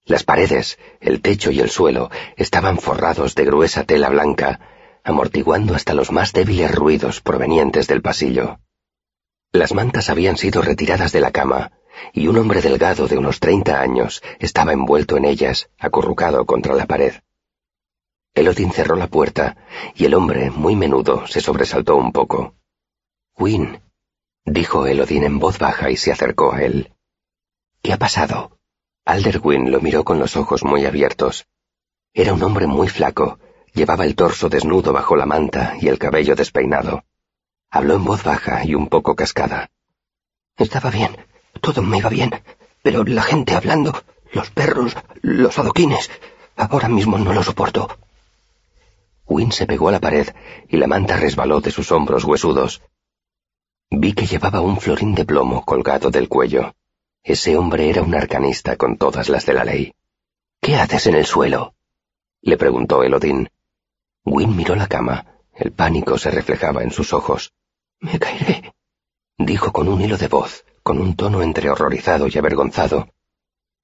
Las 0.05 0.23
paredes, 0.23 0.79
el 1.01 1.23
techo 1.23 1.51
y 1.51 1.61
el 1.61 1.71
suelo 1.71 2.11
estaban 2.37 2.79
forrados 2.79 3.35
de 3.35 3.47
gruesa 3.47 3.85
tela 3.85 4.11
blanca, 4.11 4.61
amortiguando 5.03 5.75
hasta 5.75 5.95
los 5.95 6.13
más 6.13 6.33
débiles 6.33 6.75
ruidos 6.75 7.21
provenientes 7.21 7.87
del 7.87 8.03
pasillo. 8.03 8.61
Las 9.53 9.73
mantas 9.73 10.11
habían 10.11 10.37
sido 10.37 10.63
retiradas 10.63 11.13
de 11.13 11.21
la 11.21 11.31
cama, 11.31 11.73
y 12.13 12.27
un 12.29 12.39
hombre 12.39 12.61
delgado 12.61 13.07
de 13.09 13.19
unos 13.19 13.41
treinta 13.41 13.81
años 13.81 14.23
estaba 14.39 14.73
envuelto 14.73 15.17
en 15.17 15.25
ellas, 15.25 15.71
acurrucado 15.79 16.45
contra 16.47 16.75
la 16.75 16.87
pared. 16.87 17.15
Elodin 18.35 18.73
cerró 18.73 18.97
la 18.97 19.07
puerta, 19.07 19.57
y 19.95 20.05
el 20.07 20.15
hombre, 20.15 20.51
muy 20.51 20.75
menudo, 20.75 21.27
se 21.27 21.41
sobresaltó 21.41 21.97
un 21.97 22.11
poco. 22.13 22.55
Win, 23.39 23.81
dijo 24.45 24.87
Elodin 24.87 25.25
en 25.25 25.39
voz 25.39 25.59
baja 25.59 25.91
y 25.91 25.97
se 25.97 26.13
acercó 26.13 26.53
a 26.53 26.63
él. 26.63 26.93
¿Qué 27.83 27.93
ha 27.93 27.99
pasado? 27.99 28.59
Alderwin 29.05 29.71
lo 29.71 29.81
miró 29.81 30.05
con 30.05 30.19
los 30.19 30.37
ojos 30.37 30.65
muy 30.65 30.87
abiertos. 30.87 31.47
Era 32.13 32.33
un 32.33 32.43
hombre 32.43 32.67
muy 32.67 32.89
flaco, 32.89 33.39
llevaba 33.75 34.05
el 34.05 34.15
torso 34.15 34.49
desnudo 34.49 34.93
bajo 34.93 35.15
la 35.17 35.27
manta 35.27 35.75
y 35.81 35.89
el 35.89 35.99
cabello 35.99 36.35
despeinado. 36.35 37.05
Habló 37.71 37.95
en 37.97 38.05
voz 38.05 38.25
baja 38.25 38.65
y 38.65 38.75
un 38.75 38.89
poco 38.89 39.15
cascada. 39.15 39.71
Estaba 40.57 40.91
bien, 40.91 41.17
todo 41.65 41.83
me 41.83 41.97
iba 41.99 42.11
bien, 42.11 42.31
pero 42.83 43.05
la 43.05 43.23
gente 43.23 43.55
hablando, 43.55 43.91
los 44.33 44.51
perros, 44.51 44.95
los 45.23 45.59
adoquines, 45.59 46.11
ahora 46.57 46.89
mismo 46.91 47.17
no 47.17 47.33
lo 47.33 47.43
soporto. 47.43 47.89
Win 49.27 49.51
se 49.51 49.67
pegó 49.67 49.89
a 49.89 49.93
la 49.93 50.01
pared 50.01 50.29
y 50.69 50.77
la 50.77 50.87
manta 50.87 51.17
resbaló 51.17 51.63
de 51.63 51.71
sus 51.71 51.91
hombros 51.91 52.25
huesudos. 52.25 52.83
Vi 53.91 54.13
que 54.13 54.27
llevaba 54.27 54.61
un 54.61 54.79
florín 54.79 55.15
de 55.15 55.25
plomo 55.25 55.65
colgado 55.65 56.11
del 56.11 56.29
cuello. 56.29 56.75
Ese 57.23 57.57
hombre 57.57 57.89
era 57.89 58.03
un 58.03 58.15
arcanista 58.15 58.77
con 58.77 58.99
todas 58.99 59.31
las 59.31 59.47
de 59.47 59.55
la 59.55 59.65
ley. 59.65 59.95
¿Qué 60.61 60.77
haces 60.77 61.07
en 61.07 61.15
el 61.15 61.25
suelo? 61.25 61.75
le 62.43 62.59
preguntó 62.59 63.03
Elodín. 63.03 63.49
Win 64.27 64.55
miró 64.55 64.75
la 64.75 64.87
cama. 64.87 65.41
El 65.55 65.73
pánico 65.73 66.19
se 66.19 66.31
reflejaba 66.31 66.83
en 66.83 66.91
sus 66.91 67.15
ojos. 67.15 67.55
Me 68.01 68.19
caeré, 68.19 68.75
dijo 69.39 69.73
con 69.73 69.89
un 69.89 70.03
hilo 70.03 70.19
de 70.19 70.29
voz, 70.29 70.65
con 70.85 71.01
un 71.01 71.17
tono 71.17 71.43
entre 71.43 71.71
horrorizado 71.71 72.29
y 72.29 72.39
avergonzado. 72.39 73.09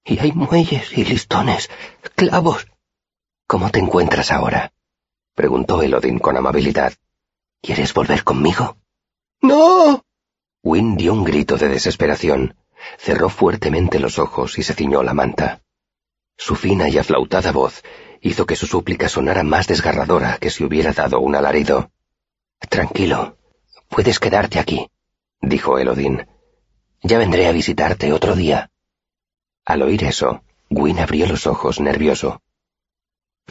Y 0.04 0.18
hay 0.18 0.32
muelles 0.32 0.96
y 0.96 1.04
listones, 1.04 1.70
clavos. 2.14 2.68
¿Cómo 3.46 3.70
te 3.70 3.80
encuentras 3.80 4.30
ahora? 4.30 4.72
preguntó 5.34 5.82
Elodin 5.82 6.18
con 6.18 6.36
amabilidad. 6.36 6.92
¿Quieres 7.62 7.94
volver 7.94 8.22
conmigo? 8.22 8.76
¡No! 9.40 10.04
Win 10.62 10.96
dio 10.96 11.14
un 11.14 11.24
grito 11.24 11.56
de 11.56 11.70
desesperación, 11.70 12.54
cerró 12.98 13.30
fuertemente 13.30 13.98
los 13.98 14.18
ojos 14.18 14.58
y 14.58 14.62
se 14.62 14.74
ciñó 14.74 15.02
la 15.02 15.14
manta. 15.14 15.62
Su 16.36 16.54
fina 16.54 16.90
y 16.90 16.98
aflautada 16.98 17.50
voz 17.50 17.82
hizo 18.20 18.44
que 18.44 18.56
su 18.56 18.66
súplica 18.66 19.08
sonara 19.08 19.42
más 19.42 19.66
desgarradora 19.66 20.36
que 20.36 20.50
si 20.50 20.64
hubiera 20.64 20.92
dado 20.92 21.20
un 21.20 21.34
alarido. 21.34 21.90
Tranquilo, 22.68 23.38
puedes 23.88 24.20
quedarte 24.20 24.58
aquí, 24.58 24.90
dijo 25.40 25.78
Elodin. 25.78 26.26
Ya 27.02 27.18
vendré 27.18 27.46
a 27.48 27.52
visitarte 27.52 28.12
otro 28.12 28.36
día. 28.36 28.70
Al 29.64 29.82
oír 29.82 30.04
eso, 30.04 30.42
Win 30.68 30.98
abrió 30.98 31.26
los 31.26 31.46
ojos 31.46 31.80
nervioso. 31.80 32.42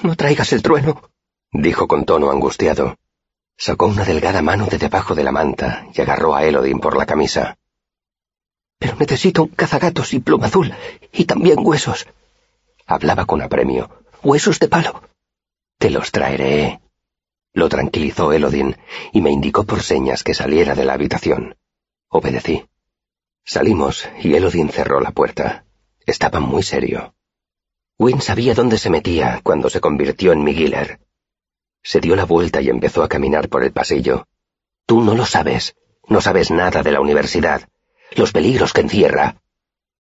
No 0.04 0.16
traigas 0.16 0.54
el 0.54 0.62
trueno, 0.62 1.02
dijo 1.52 1.88
con 1.88 2.06
tono 2.06 2.30
angustiado. 2.32 2.98
Sacó 3.58 3.88
una 3.88 4.06
delgada 4.06 4.42
mano 4.42 4.68
de 4.68 4.78
debajo 4.78 5.16
de 5.16 5.24
la 5.24 5.32
manta 5.32 5.88
y 5.94 6.02
agarró 6.02 6.36
a 6.36 6.46
Elodin 6.46 6.80
por 6.80 6.96
la 6.96 7.06
camisa. 7.06 7.58
Pero 8.78 8.96
necesito 8.96 9.44
un 9.44 9.50
cazagatos 9.50 10.14
y 10.14 10.20
pluma 10.20 10.48
azul, 10.48 10.74
y 11.12 11.26
también 11.26 11.58
huesos. 11.60 12.08
Hablaba 12.86 13.26
con 13.26 13.42
apremio. 13.42 13.90
Huesos 14.24 14.60
de 14.60 14.70
palo. 14.70 15.04
Te 15.78 15.90
los 15.90 16.12
traeré. 16.12 16.80
Lo 17.54 17.68
tranquilizó 17.68 18.32
Elodin 18.32 18.78
y 19.12 19.22
me 19.22 19.32
indicó 19.32 19.64
por 19.66 19.82
señas 19.82 20.24
que 20.24 20.34
saliera 20.34 20.76
de 20.76 20.86
la 20.86 20.94
habitación. 20.94 21.56
Obedecí. 22.08 22.66
Salimos 23.52 24.08
y 24.22 24.36
Elodin 24.36 24.70
cerró 24.70 25.00
la 25.00 25.10
puerta. 25.10 25.66
Estaba 26.06 26.40
muy 26.40 26.62
serio. 26.62 27.16
Win 27.98 28.22
sabía 28.22 28.54
dónde 28.54 28.78
se 28.78 28.92
metía 28.92 29.42
cuando 29.42 29.72
se 29.72 29.82
convirtió 29.82 30.34
en 30.34 30.44
mi. 30.44 30.54
Se 31.82 32.00
dio 32.00 32.16
la 32.16 32.26
vuelta 32.26 32.62
y 32.62 32.70
empezó 32.70 33.02
a 33.02 33.10
caminar 33.10 33.50
por 33.50 33.64
el 33.64 33.72
pasillo. 33.72 34.28
Tú 34.86 35.02
no 35.02 35.16
lo 35.16 35.26
sabes. 35.26 35.76
No 36.08 36.22
sabes 36.22 36.52
nada 36.52 36.84
de 36.84 36.92
la 36.92 37.02
universidad. 37.02 37.68
Los 38.12 38.34
peligros 38.34 38.72
que 38.72 38.82
encierra. 38.82 39.42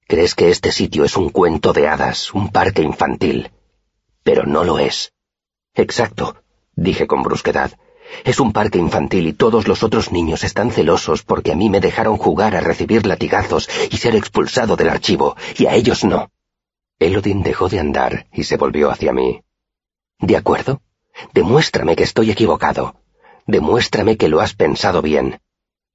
Crees 0.07 0.35
que 0.35 0.51
este 0.51 0.71
sitio 0.71 1.03
es 1.03 1.17
un 1.17 1.29
cuento 1.29 1.73
de 1.73 1.87
hadas, 1.87 2.31
un 2.35 2.51
parque 2.51 2.83
infantil. 2.83 3.49
Pero 4.21 4.45
no 4.45 4.63
lo 4.63 4.77
es. 4.77 5.11
Exacto, 5.73 6.43
dije 6.75 7.07
con 7.07 7.23
brusquedad. 7.23 7.71
Es 8.23 8.39
un 8.39 8.51
parque 8.51 8.79
infantil 8.79 9.27
y 9.27 9.33
todos 9.33 9.67
los 9.67 9.83
otros 9.83 10.11
niños 10.11 10.43
están 10.43 10.71
celosos 10.71 11.23
porque 11.23 11.51
a 11.51 11.55
mí 11.55 11.69
me 11.69 11.79
dejaron 11.79 12.17
jugar 12.17 12.55
a 12.55 12.61
recibir 12.61 13.05
latigazos 13.05 13.69
y 13.91 13.97
ser 13.97 14.15
expulsado 14.15 14.75
del 14.75 14.89
archivo, 14.89 15.35
y 15.57 15.65
a 15.65 15.75
ellos 15.75 16.03
no. 16.03 16.29
Elodin 16.99 17.43
dejó 17.43 17.69
de 17.69 17.79
andar 17.79 18.27
y 18.33 18.43
se 18.43 18.57
volvió 18.57 18.91
hacia 18.91 19.13
mí. 19.13 19.41
De 20.19 20.35
acuerdo. 20.35 20.81
Demuéstrame 21.33 21.95
que 21.95 22.03
estoy 22.03 22.31
equivocado. 22.31 22.95
Demuéstrame 23.47 24.17
que 24.17 24.29
lo 24.29 24.41
has 24.41 24.53
pensado 24.53 25.01
bien. 25.01 25.39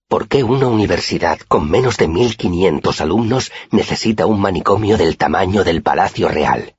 ¿Por 0.09 0.29
qué 0.29 0.45
una 0.45 0.67
universidad 0.67 1.39
con 1.49 1.71
menos 1.71 1.97
de 1.97 2.09
mil 2.09 2.37
quinientos 2.37 3.01
alumnos 3.01 3.53
necesita 3.71 4.27
un 4.27 4.41
manicomio 4.41 4.97
del 4.97 5.17
tamaño 5.17 5.65
del 5.65 5.83
Palacio 5.83 6.29
Real? 6.29 6.75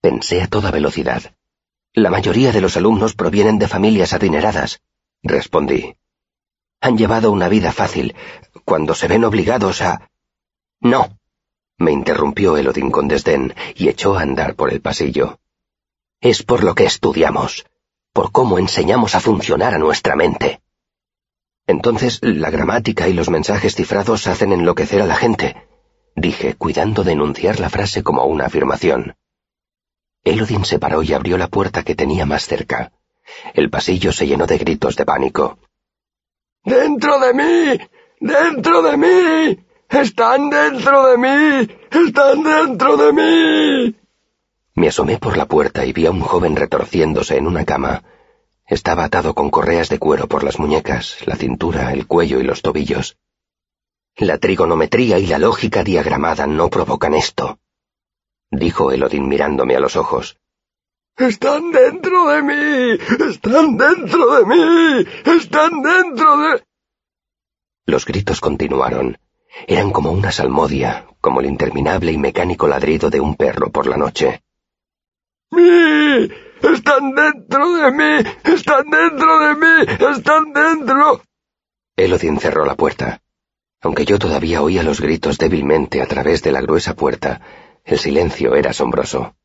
Pensé 0.00 0.42
a 0.42 0.48
toda 0.48 0.70
velocidad. 0.70 1.34
La 1.98 2.10
mayoría 2.10 2.52
de 2.52 2.60
los 2.60 2.76
alumnos 2.76 3.14
provienen 3.14 3.58
de 3.58 3.68
familias 3.68 4.12
adineradas, 4.12 4.82
respondí. 5.22 5.96
Han 6.82 6.98
llevado 6.98 7.32
una 7.32 7.48
vida 7.48 7.72
fácil, 7.72 8.14
cuando 8.66 8.94
se 8.94 9.08
ven 9.08 9.24
obligados 9.24 9.80
a... 9.80 10.10
No, 10.78 11.18
me 11.78 11.92
interrumpió 11.92 12.58
Elodin 12.58 12.90
con 12.90 13.08
desdén 13.08 13.54
y 13.74 13.88
echó 13.88 14.14
a 14.14 14.20
andar 14.20 14.56
por 14.56 14.70
el 14.70 14.82
pasillo. 14.82 15.40
Es 16.20 16.42
por 16.42 16.64
lo 16.64 16.74
que 16.74 16.84
estudiamos, 16.84 17.64
por 18.12 18.30
cómo 18.30 18.58
enseñamos 18.58 19.14
a 19.14 19.20
funcionar 19.20 19.72
a 19.72 19.78
nuestra 19.78 20.16
mente. 20.16 20.60
Entonces 21.66 22.18
la 22.20 22.50
gramática 22.50 23.08
y 23.08 23.14
los 23.14 23.30
mensajes 23.30 23.74
cifrados 23.74 24.26
hacen 24.26 24.52
enloquecer 24.52 25.00
a 25.00 25.06
la 25.06 25.16
gente, 25.16 25.66
dije, 26.14 26.56
cuidando 26.56 27.04
de 27.04 27.12
enunciar 27.12 27.58
la 27.58 27.70
frase 27.70 28.02
como 28.02 28.26
una 28.26 28.44
afirmación. 28.44 29.16
Elodin 30.26 30.64
se 30.64 30.80
paró 30.80 31.02
y 31.04 31.12
abrió 31.12 31.38
la 31.38 31.46
puerta 31.46 31.84
que 31.84 31.94
tenía 31.94 32.26
más 32.26 32.46
cerca. 32.46 32.92
El 33.54 33.70
pasillo 33.70 34.12
se 34.12 34.26
llenó 34.26 34.46
de 34.46 34.58
gritos 34.58 34.96
de 34.96 35.04
pánico. 35.04 35.58
¡Dentro 36.64 37.20
de 37.20 37.32
mí! 37.32 37.80
¡Dentro 38.18 38.82
de 38.82 38.96
mí! 38.96 39.66
¡Están 39.88 40.50
dentro 40.50 41.06
de 41.06 41.16
mí! 41.16 41.68
¡Están 41.90 42.42
dentro 42.42 42.96
de 42.96 43.12
mí! 43.12 43.96
Me 44.74 44.88
asomé 44.88 45.18
por 45.18 45.36
la 45.36 45.46
puerta 45.46 45.86
y 45.86 45.92
vi 45.92 46.06
a 46.06 46.10
un 46.10 46.20
joven 46.20 46.56
retorciéndose 46.56 47.36
en 47.36 47.46
una 47.46 47.64
cama, 47.64 48.02
estaba 48.66 49.04
atado 49.04 49.32
con 49.34 49.50
correas 49.50 49.88
de 49.88 50.00
cuero 50.00 50.26
por 50.26 50.42
las 50.42 50.58
muñecas, 50.58 51.18
la 51.24 51.36
cintura, 51.36 51.92
el 51.92 52.08
cuello 52.08 52.40
y 52.40 52.42
los 52.42 52.62
tobillos. 52.62 53.16
La 54.16 54.38
trigonometría 54.38 55.20
y 55.20 55.26
la 55.26 55.38
lógica 55.38 55.84
diagramada 55.84 56.48
no 56.48 56.68
provocan 56.68 57.14
esto, 57.14 57.60
dijo 58.50 58.92
Elodin 58.92 59.28
mirándome 59.28 59.76
a 59.76 59.80
los 59.80 59.96
ojos. 59.96 60.38
Están 61.16 61.72
dentro 61.72 62.28
de 62.28 62.42
mí. 62.42 62.98
Están 63.30 63.76
dentro 63.76 64.34
de 64.34 64.44
mí. 64.44 65.06
Están 65.24 65.82
dentro 65.82 66.36
de... 66.38 66.62
Los 67.86 68.04
gritos 68.04 68.40
continuaron. 68.40 69.18
Eran 69.66 69.90
como 69.90 70.12
una 70.12 70.30
salmodia, 70.30 71.06
como 71.20 71.40
el 71.40 71.46
interminable 71.46 72.12
y 72.12 72.18
mecánico 72.18 72.68
ladrido 72.68 73.08
de 73.08 73.20
un 73.20 73.34
perro 73.36 73.70
por 73.70 73.86
la 73.86 73.96
noche. 73.96 74.42
¡Mí! 75.52 76.28
¡Están 76.62 77.14
dentro 77.14 77.72
de 77.76 77.90
mí! 77.92 78.30
¡Están 78.44 78.90
dentro 78.90 79.38
de 79.38 79.54
mí! 79.54 80.06
¡Están 80.10 80.52
dentro! 80.52 81.22
Elodin 81.96 82.38
cerró 82.38 82.66
la 82.66 82.74
puerta. 82.74 83.22
Aunque 83.80 84.04
yo 84.04 84.18
todavía 84.18 84.62
oía 84.62 84.82
los 84.82 85.00
gritos 85.00 85.38
débilmente 85.38 86.02
a 86.02 86.06
través 86.06 86.42
de 86.42 86.52
la 86.52 86.60
gruesa 86.60 86.94
puerta, 86.94 87.40
el 87.86 87.98
silencio 88.00 88.56
era 88.56 88.70
asombroso. 88.70 89.36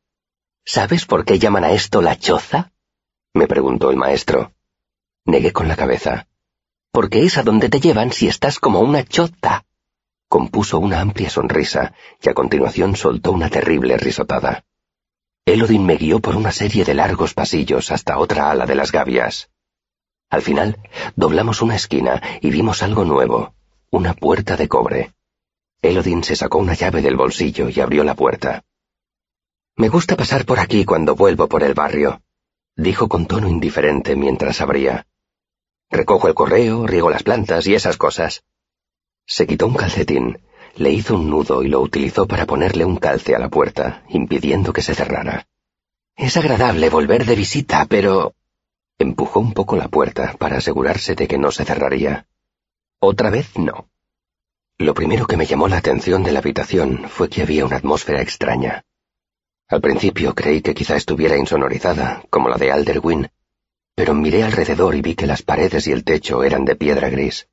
¿Sabes 0.64 1.06
por 1.06 1.24
qué 1.24 1.38
llaman 1.38 1.64
a 1.64 1.70
esto 1.70 2.02
la 2.02 2.18
choza? 2.18 2.72
me 3.34 3.46
preguntó 3.46 3.90
el 3.90 3.96
maestro. 3.96 4.52
Negué 5.24 5.52
con 5.52 5.68
la 5.68 5.76
cabeza. 5.76 6.26
Porque 6.90 7.22
es 7.22 7.38
a 7.38 7.44
donde 7.44 7.68
te 7.68 7.80
llevan 7.80 8.12
si 8.12 8.26
estás 8.26 8.58
como 8.58 8.80
una 8.80 9.04
chota. 9.04 9.64
Compuso 10.28 10.80
una 10.80 11.00
amplia 11.00 11.30
sonrisa 11.30 11.94
y 12.20 12.28
a 12.28 12.34
continuación 12.34 12.96
soltó 12.96 13.32
una 13.32 13.48
terrible 13.48 13.96
risotada. 13.96 14.64
Elodin 15.46 15.86
me 15.86 15.96
guió 15.96 16.20
por 16.20 16.36
una 16.36 16.52
serie 16.52 16.84
de 16.84 16.94
largos 16.94 17.34
pasillos 17.34 17.90
hasta 17.92 18.18
otra 18.18 18.50
ala 18.50 18.66
de 18.66 18.74
las 18.74 18.90
gavias. 18.90 19.50
Al 20.30 20.42
final, 20.42 20.78
doblamos 21.14 21.62
una 21.62 21.76
esquina 21.76 22.20
y 22.40 22.50
vimos 22.50 22.82
algo 22.82 23.04
nuevo, 23.04 23.54
una 23.90 24.14
puerta 24.14 24.56
de 24.56 24.68
cobre. 24.68 25.12
Elodin 25.82 26.22
se 26.22 26.36
sacó 26.36 26.58
una 26.58 26.74
llave 26.74 27.02
del 27.02 27.16
bolsillo 27.16 27.68
y 27.68 27.80
abrió 27.80 28.04
la 28.04 28.14
puerta. 28.14 28.64
Me 29.76 29.88
gusta 29.88 30.16
pasar 30.16 30.46
por 30.46 30.60
aquí 30.60 30.84
cuando 30.84 31.16
vuelvo 31.16 31.48
por 31.48 31.64
el 31.64 31.74
barrio, 31.74 32.22
dijo 32.76 33.08
con 33.08 33.26
tono 33.26 33.48
indiferente 33.48 34.14
mientras 34.14 34.60
abría. 34.60 35.06
Recojo 35.90 36.28
el 36.28 36.34
correo, 36.34 36.86
riego 36.86 37.10
las 37.10 37.24
plantas 37.24 37.66
y 37.66 37.74
esas 37.74 37.96
cosas. 37.96 38.44
Se 39.26 39.46
quitó 39.46 39.66
un 39.66 39.74
calcetín, 39.74 40.38
le 40.76 40.90
hizo 40.90 41.16
un 41.16 41.28
nudo 41.28 41.62
y 41.62 41.68
lo 41.68 41.80
utilizó 41.80 42.26
para 42.26 42.46
ponerle 42.46 42.84
un 42.84 42.96
calce 42.96 43.34
a 43.34 43.38
la 43.38 43.48
puerta, 43.48 44.04
impidiendo 44.08 44.72
que 44.72 44.82
se 44.82 44.94
cerrara. 44.94 45.46
Es 46.16 46.36
agradable 46.36 46.88
volver 46.88 47.24
de 47.26 47.34
visita, 47.34 47.86
pero... 47.86 48.34
Empujó 48.98 49.40
un 49.40 49.52
poco 49.52 49.76
la 49.76 49.88
puerta 49.88 50.36
para 50.38 50.58
asegurarse 50.58 51.14
de 51.14 51.26
que 51.26 51.38
no 51.38 51.50
se 51.50 51.64
cerraría. 51.64 52.26
Otra 53.00 53.30
vez 53.30 53.58
no. 53.58 53.88
Lo 54.78 54.94
primero 54.94 55.26
que 55.26 55.36
me 55.36 55.46
llamó 55.46 55.68
la 55.68 55.76
atención 55.76 56.22
de 56.22 56.32
la 56.32 56.40
habitación 56.40 57.08
fue 57.08 57.28
que 57.28 57.42
había 57.42 57.64
una 57.64 57.76
atmósfera 57.76 58.20
extraña. 58.20 58.84
Al 59.68 59.80
principio 59.80 60.34
creí 60.34 60.60
que 60.60 60.74
quizá 60.74 60.96
estuviera 60.96 61.36
insonorizada, 61.36 62.22
como 62.30 62.48
la 62.48 62.56
de 62.56 62.72
Alderwin, 62.72 63.30
pero 63.94 64.14
miré 64.14 64.42
alrededor 64.42 64.94
y 64.94 65.02
vi 65.02 65.14
que 65.14 65.26
las 65.26 65.42
paredes 65.42 65.86
y 65.86 65.92
el 65.92 66.04
techo 66.04 66.44
eran 66.44 66.64
de 66.64 66.76
piedra 66.76 67.08
gris. 67.10 67.48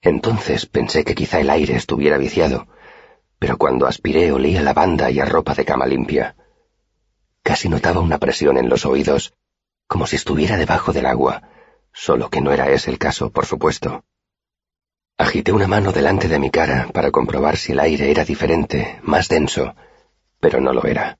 Entonces 0.00 0.66
pensé 0.66 1.04
que 1.04 1.14
quizá 1.14 1.40
el 1.40 1.50
aire 1.50 1.76
estuviera 1.76 2.18
viciado, 2.18 2.68
pero 3.38 3.58
cuando 3.58 3.86
aspiré 3.86 4.32
olía 4.32 4.62
lavanda 4.62 5.10
y 5.10 5.20
a 5.20 5.24
ropa 5.24 5.54
de 5.54 5.64
cama 5.64 5.86
limpia. 5.86 6.36
Casi 7.42 7.68
notaba 7.68 8.00
una 8.00 8.18
presión 8.18 8.58
en 8.58 8.68
los 8.68 8.84
oídos, 8.84 9.34
como 9.86 10.06
si 10.06 10.16
estuviera 10.16 10.56
debajo 10.56 10.92
del 10.92 11.06
agua, 11.06 11.42
solo 11.92 12.30
que 12.30 12.40
no 12.40 12.52
era 12.52 12.70
ese 12.70 12.90
el 12.90 12.98
caso, 12.98 13.30
por 13.30 13.46
supuesto. 13.46 14.04
Agité 15.18 15.52
una 15.52 15.66
mano 15.66 15.90
delante 15.92 16.28
de 16.28 16.38
mi 16.38 16.50
cara 16.50 16.88
para 16.92 17.10
comprobar 17.10 17.56
si 17.56 17.72
el 17.72 17.80
aire 17.80 18.10
era 18.10 18.24
diferente, 18.24 19.00
más 19.02 19.28
denso, 19.28 19.74
pero 20.38 20.60
no 20.60 20.72
lo 20.72 20.84
era. 20.84 21.18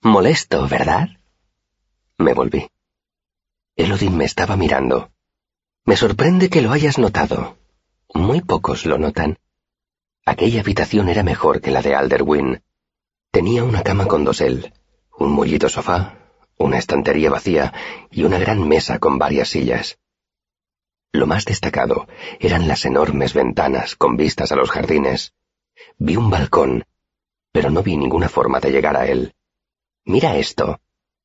Molesto, 0.00 0.68
¿verdad? 0.68 1.08
Me 2.18 2.34
volví. 2.34 2.68
Elodin 3.74 4.16
me 4.16 4.24
estaba 4.24 4.56
mirando. 4.56 5.10
Me 5.84 5.96
sorprende 5.96 6.50
que 6.50 6.62
lo 6.62 6.70
hayas 6.70 6.98
notado, 6.98 7.58
muy 8.14 8.40
pocos 8.42 8.86
lo 8.86 8.98
notan. 8.98 9.38
Aquella 10.24 10.60
habitación 10.60 11.08
era 11.08 11.24
mejor 11.24 11.60
que 11.60 11.72
la 11.72 11.82
de 11.82 11.96
Alderwin. 11.96 12.62
Tenía 13.32 13.64
una 13.64 13.82
cama 13.82 14.06
con 14.06 14.22
dosel, 14.24 14.72
un 15.18 15.32
mullito 15.32 15.68
sofá, 15.68 16.18
una 16.58 16.78
estantería 16.78 17.30
vacía 17.30 17.72
y 18.10 18.22
una 18.22 18.38
gran 18.38 18.68
mesa 18.68 19.00
con 19.00 19.18
varias 19.18 19.48
sillas. 19.48 19.98
Lo 21.12 21.26
más 21.26 21.44
destacado 21.44 22.08
eran 22.40 22.66
las 22.66 22.86
enormes 22.86 23.34
ventanas 23.34 23.96
con 23.96 24.16
vistas 24.16 24.50
a 24.50 24.56
los 24.56 24.70
jardines. 24.70 25.34
Vi 25.98 26.16
un 26.16 26.30
balcón, 26.30 26.84
pero 27.52 27.70
no 27.70 27.82
vi 27.82 27.96
ninguna 27.96 28.30
forma 28.30 28.60
de 28.60 28.72
llegar 28.72 28.96
a 28.96 29.06
él. 29.06 29.34
Mira 30.06 30.36
esto, 30.36 30.80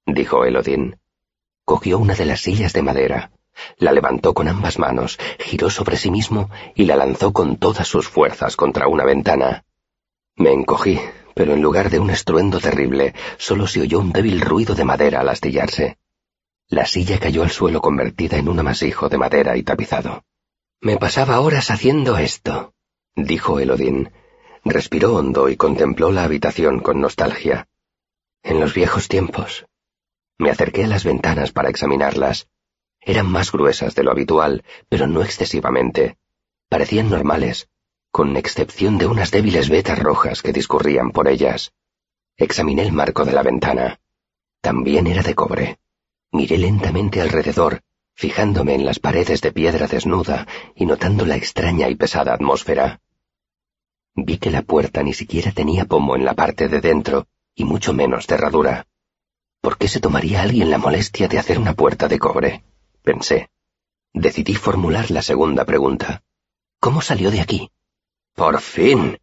dijo 0.06 0.44
Elodin. 0.44 1.00
Cogió 1.64 2.00
una 2.00 2.16
de 2.16 2.26
las 2.26 2.42
sillas 2.42 2.74
de 2.74 2.82
madera, 2.82 3.32
la 3.78 3.92
levantó 3.92 4.34
con 4.34 4.48
ambas 4.48 4.78
manos, 4.78 5.18
giró 5.40 5.70
sobre 5.70 5.98
sí 5.98 6.12
mismo 6.12 6.50
y 6.76 6.86
la 6.86 6.96
lanzó 6.96 7.34
con 7.34 7.58
todas 7.58 7.88
sus 7.88 8.08
fuerzas 8.08 8.56
contra 8.56 8.88
una 8.88 9.06
ventana. 9.06 9.64
Me 10.36 10.52
encogí, 10.52 11.00
pero 11.34 11.54
en 11.54 11.62
lugar 11.62 11.90
de 11.90 12.00
un 12.00 12.10
estruendo 12.10 12.60
terrible, 12.60 13.14
solo 13.38 13.68
se 13.68 13.82
oyó 13.82 14.00
un 14.00 14.12
débil 14.12 14.42
ruido 14.42 14.76
de 14.76 14.84
madera 14.84 15.22
al 15.22 15.30
astillarse. 15.30 15.98
La 16.70 16.86
silla 16.86 17.20
cayó 17.20 17.44
al 17.44 17.50
suelo 17.50 17.82
convertida 17.82 18.38
en 18.38 18.50
un 18.50 18.60
amasijo 18.60 19.08
de 19.08 19.18
madera 19.18 19.56
y 19.56 19.64
tapizado. 19.64 20.26
Me 20.82 20.98
pasaba 20.98 21.40
horas 21.40 21.72
haciendo 21.72 22.18
esto, 22.18 22.74
dijo 23.16 23.60
Elodin. 23.60 24.12
Respiró 24.66 25.16
hondo 25.16 25.48
y 25.48 25.56
contempló 25.56 26.12
la 26.12 26.24
habitación 26.24 26.80
con 26.82 27.00
nostalgia. 27.00 27.70
En 28.44 28.60
los 28.60 28.74
viejos 28.74 29.08
tiempos. 29.08 29.66
Me 30.38 30.50
acerqué 30.50 30.84
a 30.84 30.88
las 30.88 31.06
ventanas 31.06 31.54
para 31.54 31.70
examinarlas. 31.70 32.50
Eran 33.00 33.32
más 33.32 33.52
gruesas 33.52 33.96
de 33.96 34.04
lo 34.04 34.12
habitual, 34.12 34.66
pero 34.90 35.08
no 35.08 35.24
excesivamente. 35.24 36.18
Parecían 36.68 37.10
normales, 37.10 37.70
con 38.12 38.36
excepción 38.36 38.98
de 38.98 39.08
unas 39.08 39.32
débiles 39.32 39.70
vetas 39.70 40.00
rojas 40.00 40.42
que 40.42 40.52
discurrían 40.52 41.12
por 41.12 41.30
ellas. 41.30 41.72
Examiné 42.36 42.82
el 42.84 42.92
marco 42.92 43.24
de 43.24 43.32
la 43.32 43.42
ventana. 43.42 44.02
También 44.60 45.08
era 45.08 45.24
de 45.24 45.34
cobre. 45.34 45.80
Miré 46.32 46.58
lentamente 46.58 47.22
alrededor, 47.22 47.82
fijándome 48.14 48.74
en 48.74 48.86
las 48.86 49.00
paredes 49.00 49.42
de 49.42 49.52
piedra 49.52 49.88
desnuda 49.88 50.48
y 50.76 50.86
notando 50.86 51.26
la 51.26 51.38
extraña 51.38 51.90
y 51.90 51.96
pesada 51.96 52.34
atmósfera. 52.34 53.00
Vi 54.16 54.38
que 54.38 54.52
la 54.52 54.64
puerta 54.64 55.04
ni 55.04 55.14
siquiera 55.14 55.52
tenía 55.52 55.86
pomo 55.86 56.16
en 56.16 56.26
la 56.26 56.34
parte 56.34 56.68
de 56.68 56.82
dentro, 56.82 57.28
y 57.56 57.64
mucho 57.64 57.94
menos 57.94 58.26
cerradura. 58.26 58.88
¿Por 59.62 59.78
qué 59.78 59.88
se 59.88 60.00
tomaría 60.00 60.42
alguien 60.42 60.70
la 60.70 60.78
molestia 60.78 61.28
de 61.28 61.40
hacer 61.40 61.60
una 61.60 61.74
puerta 61.74 62.08
de 62.08 62.20
cobre? 62.20 62.64
pensé. 63.04 63.50
Decidí 64.14 64.56
formular 64.56 65.12
la 65.12 65.22
segunda 65.22 65.66
pregunta. 65.66 66.24
¿Cómo 66.80 67.02
salió 67.02 67.32
de 67.32 67.42
aquí? 67.42 67.72
Por 68.36 68.60
fin, 68.60 69.20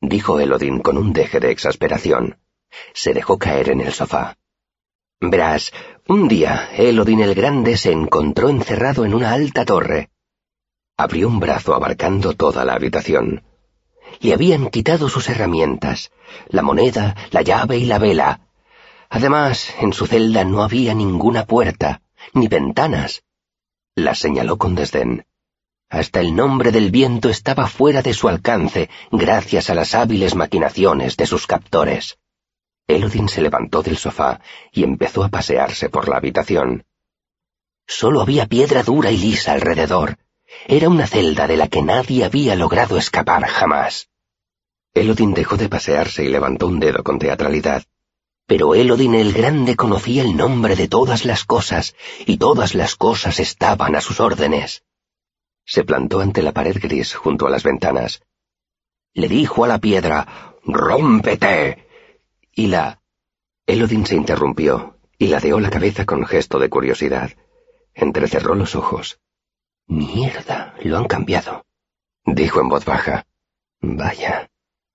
dijo 0.00 0.40
Elodin 0.40 0.80
con 0.80 0.98
un 0.98 1.12
deje 1.12 1.40
de 1.40 1.50
exasperación. 1.50 2.38
Se 2.92 3.14
dejó 3.14 3.38
caer 3.38 3.70
en 3.70 3.80
el 3.80 3.92
sofá. 3.92 4.36
Verás, 5.20 5.72
un 6.08 6.28
día 6.28 6.70
Elodin 6.76 7.20
el 7.20 7.34
Grande 7.34 7.76
se 7.76 7.92
encontró 7.92 8.48
encerrado 8.48 9.04
en 9.04 9.14
una 9.14 9.32
alta 9.32 9.64
torre. 9.64 10.10
Abrió 10.96 11.28
un 11.28 11.40
brazo 11.40 11.74
abarcando 11.74 12.34
toda 12.34 12.64
la 12.64 12.74
habitación 12.74 13.42
y 14.20 14.32
habían 14.32 14.70
quitado 14.70 15.08
sus 15.08 15.28
herramientas, 15.28 16.10
la 16.48 16.62
moneda, 16.62 17.14
la 17.30 17.42
llave 17.42 17.78
y 17.78 17.84
la 17.86 17.98
vela. 17.98 18.40
Además, 19.08 19.74
en 19.80 19.92
su 19.92 20.06
celda 20.06 20.44
no 20.44 20.62
había 20.62 20.94
ninguna 20.94 21.46
puerta, 21.46 22.02
ni 22.32 22.48
ventanas. 22.48 23.22
La 23.94 24.14
señaló 24.14 24.58
con 24.58 24.74
desdén. 24.74 25.26
Hasta 25.88 26.20
el 26.20 26.34
nombre 26.34 26.72
del 26.72 26.90
viento 26.90 27.28
estaba 27.28 27.68
fuera 27.68 28.02
de 28.02 28.14
su 28.14 28.28
alcance, 28.28 28.88
gracias 29.12 29.70
a 29.70 29.74
las 29.74 29.94
hábiles 29.94 30.34
maquinaciones 30.34 31.16
de 31.16 31.26
sus 31.26 31.46
captores. 31.46 32.18
Elodin 32.86 33.28
se 33.28 33.40
levantó 33.40 33.82
del 33.82 33.96
sofá 33.96 34.40
y 34.72 34.84
empezó 34.84 35.24
a 35.24 35.28
pasearse 35.28 35.88
por 35.88 36.08
la 36.08 36.16
habitación. 36.16 36.84
Solo 37.86 38.20
había 38.20 38.46
piedra 38.46 38.82
dura 38.82 39.10
y 39.10 39.16
lisa 39.16 39.52
alrededor, 39.52 40.18
era 40.66 40.88
una 40.88 41.06
celda 41.06 41.46
de 41.46 41.56
la 41.56 41.68
que 41.68 41.82
nadie 41.82 42.24
había 42.24 42.54
logrado 42.54 42.96
escapar 42.96 43.46
jamás. 43.46 44.08
Elodin 44.92 45.34
dejó 45.34 45.56
de 45.56 45.68
pasearse 45.68 46.24
y 46.24 46.28
levantó 46.28 46.66
un 46.66 46.78
dedo 46.78 47.02
con 47.02 47.18
teatralidad. 47.18 47.84
Pero 48.46 48.74
Elodin 48.74 49.14
el 49.14 49.32
Grande 49.32 49.74
conocía 49.74 50.22
el 50.22 50.36
nombre 50.36 50.76
de 50.76 50.86
todas 50.88 51.24
las 51.24 51.44
cosas, 51.44 51.94
y 52.26 52.36
todas 52.36 52.74
las 52.74 52.94
cosas 52.94 53.40
estaban 53.40 53.96
a 53.96 54.00
sus 54.00 54.20
órdenes. 54.20 54.84
Se 55.64 55.82
plantó 55.82 56.20
ante 56.20 56.42
la 56.42 56.52
pared 56.52 56.76
gris 56.80 57.14
junto 57.14 57.46
a 57.46 57.50
las 57.50 57.62
ventanas. 57.62 58.22
Le 59.14 59.28
dijo 59.28 59.64
a 59.64 59.68
la 59.68 59.78
piedra, 59.78 60.56
¡Rómpete! 60.64 61.83
Y 62.54 62.68
la... 62.68 63.02
Elodin 63.66 64.06
se 64.06 64.14
interrumpió 64.14 64.98
y 65.18 65.28
ladeó 65.28 65.58
la 65.58 65.70
cabeza 65.70 66.04
con 66.04 66.24
gesto 66.24 66.58
de 66.58 66.68
curiosidad. 66.68 67.32
Entrecerró 67.94 68.54
los 68.54 68.76
ojos. 68.76 69.20
Mierda, 69.86 70.74
lo 70.82 70.98
han 70.98 71.06
cambiado, 71.06 71.66
dijo 72.24 72.60
en 72.60 72.68
voz 72.68 72.84
baja. 72.84 73.26
Vaya. 73.80 74.50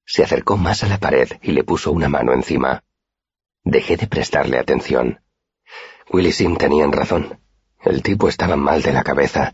Se 0.05 0.23
acercó 0.23 0.57
más 0.57 0.83
a 0.83 0.87
la 0.87 0.97
pared 0.97 1.29
y 1.41 1.51
le 1.51 1.63
puso 1.63 1.91
una 1.91 2.09
mano 2.09 2.33
encima. 2.33 2.83
Dejé 3.63 3.97
de 3.97 4.07
prestarle 4.07 4.57
atención. 4.57 5.21
Willy 6.11 6.31
Sim 6.31 6.57
tenían 6.57 6.91
razón. 6.91 7.39
El 7.81 8.01
tipo 8.01 8.29
estaba 8.29 8.55
mal 8.55 8.81
de 8.81 8.93
la 8.93 9.03
cabeza. 9.03 9.53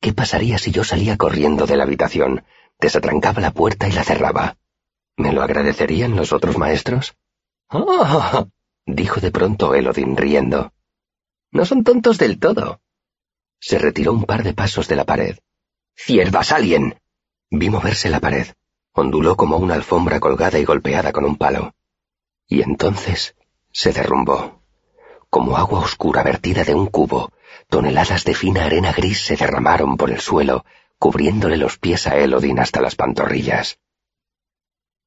¿Qué 0.00 0.12
pasaría 0.12 0.58
si 0.58 0.70
yo 0.70 0.84
salía 0.84 1.16
corriendo 1.16 1.66
de 1.66 1.76
la 1.76 1.84
habitación, 1.84 2.44
desatrancaba 2.80 3.40
la 3.40 3.50
puerta 3.50 3.88
y 3.88 3.92
la 3.92 4.04
cerraba? 4.04 4.56
¿Me 5.16 5.32
lo 5.32 5.42
agradecerían 5.42 6.16
los 6.16 6.32
otros 6.32 6.58
maestros? 6.58 7.16
¡Oh! 7.76 8.46
dijo 8.86 9.20
de 9.20 9.32
pronto 9.32 9.74
Elodin 9.74 10.16
riendo. 10.16 10.72
No 11.50 11.64
son 11.64 11.82
tontos 11.82 12.18
del 12.18 12.38
todo. 12.38 12.80
Se 13.58 13.78
retiró 13.78 14.12
un 14.12 14.24
par 14.24 14.44
de 14.44 14.54
pasos 14.54 14.86
de 14.86 14.94
la 14.94 15.04
pared. 15.04 15.38
¡Ciervas, 15.96 16.52
alguien! 16.52 17.00
Vi 17.50 17.70
moverse 17.70 18.10
la 18.10 18.20
pared. 18.20 18.46
Onduló 18.92 19.36
como 19.36 19.56
una 19.56 19.74
alfombra 19.74 20.20
colgada 20.20 20.60
y 20.60 20.64
golpeada 20.64 21.10
con 21.10 21.24
un 21.24 21.36
palo. 21.36 21.74
Y 22.46 22.62
entonces 22.62 23.34
se 23.72 23.92
derrumbó. 23.92 24.62
Como 25.28 25.56
agua 25.56 25.80
oscura 25.80 26.22
vertida 26.22 26.62
de 26.62 26.76
un 26.76 26.86
cubo, 26.86 27.32
toneladas 27.68 28.24
de 28.24 28.34
fina 28.34 28.66
arena 28.66 28.92
gris 28.92 29.24
se 29.24 29.36
derramaron 29.36 29.96
por 29.96 30.12
el 30.12 30.20
suelo, 30.20 30.64
cubriéndole 31.00 31.56
los 31.56 31.78
pies 31.78 32.06
a 32.06 32.16
Elodin 32.18 32.60
hasta 32.60 32.80
las 32.80 32.94
pantorrillas. 32.94 33.80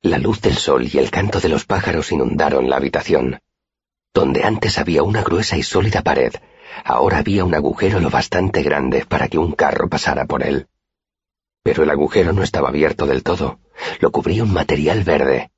La 0.01 0.17
luz 0.17 0.41
del 0.41 0.55
sol 0.55 0.87
y 0.91 0.97
el 0.97 1.11
canto 1.11 1.39
de 1.39 1.49
los 1.49 1.65
pájaros 1.65 2.11
inundaron 2.11 2.69
la 2.69 2.77
habitación. 2.77 3.39
Donde 4.13 4.43
antes 4.43 4.77
había 4.77 5.03
una 5.03 5.23
gruesa 5.23 5.57
y 5.57 5.63
sólida 5.63 6.01
pared, 6.01 6.33
Ahora 6.83 7.19
había 7.19 7.43
un 7.43 7.55
agujero 7.55 7.99
lo 7.99 8.09
bastante 8.09 8.63
grande 8.63 9.05
para 9.05 9.27
que 9.27 9.37
un 9.37 9.53
carro 9.53 9.89
pasara 9.89 10.25
por 10.25 10.43
él. 10.43 10.67
Pero 11.63 11.83
el 11.83 11.89
agujero 11.89 12.33
no 12.33 12.43
estaba 12.43 12.69
abierto 12.69 13.05
del 13.05 13.23
todo. 13.23 13.59
Lo 13.99 14.11
cubría 14.11 14.43
un 14.43 14.53
material 14.53 15.03
verde. 15.03 15.51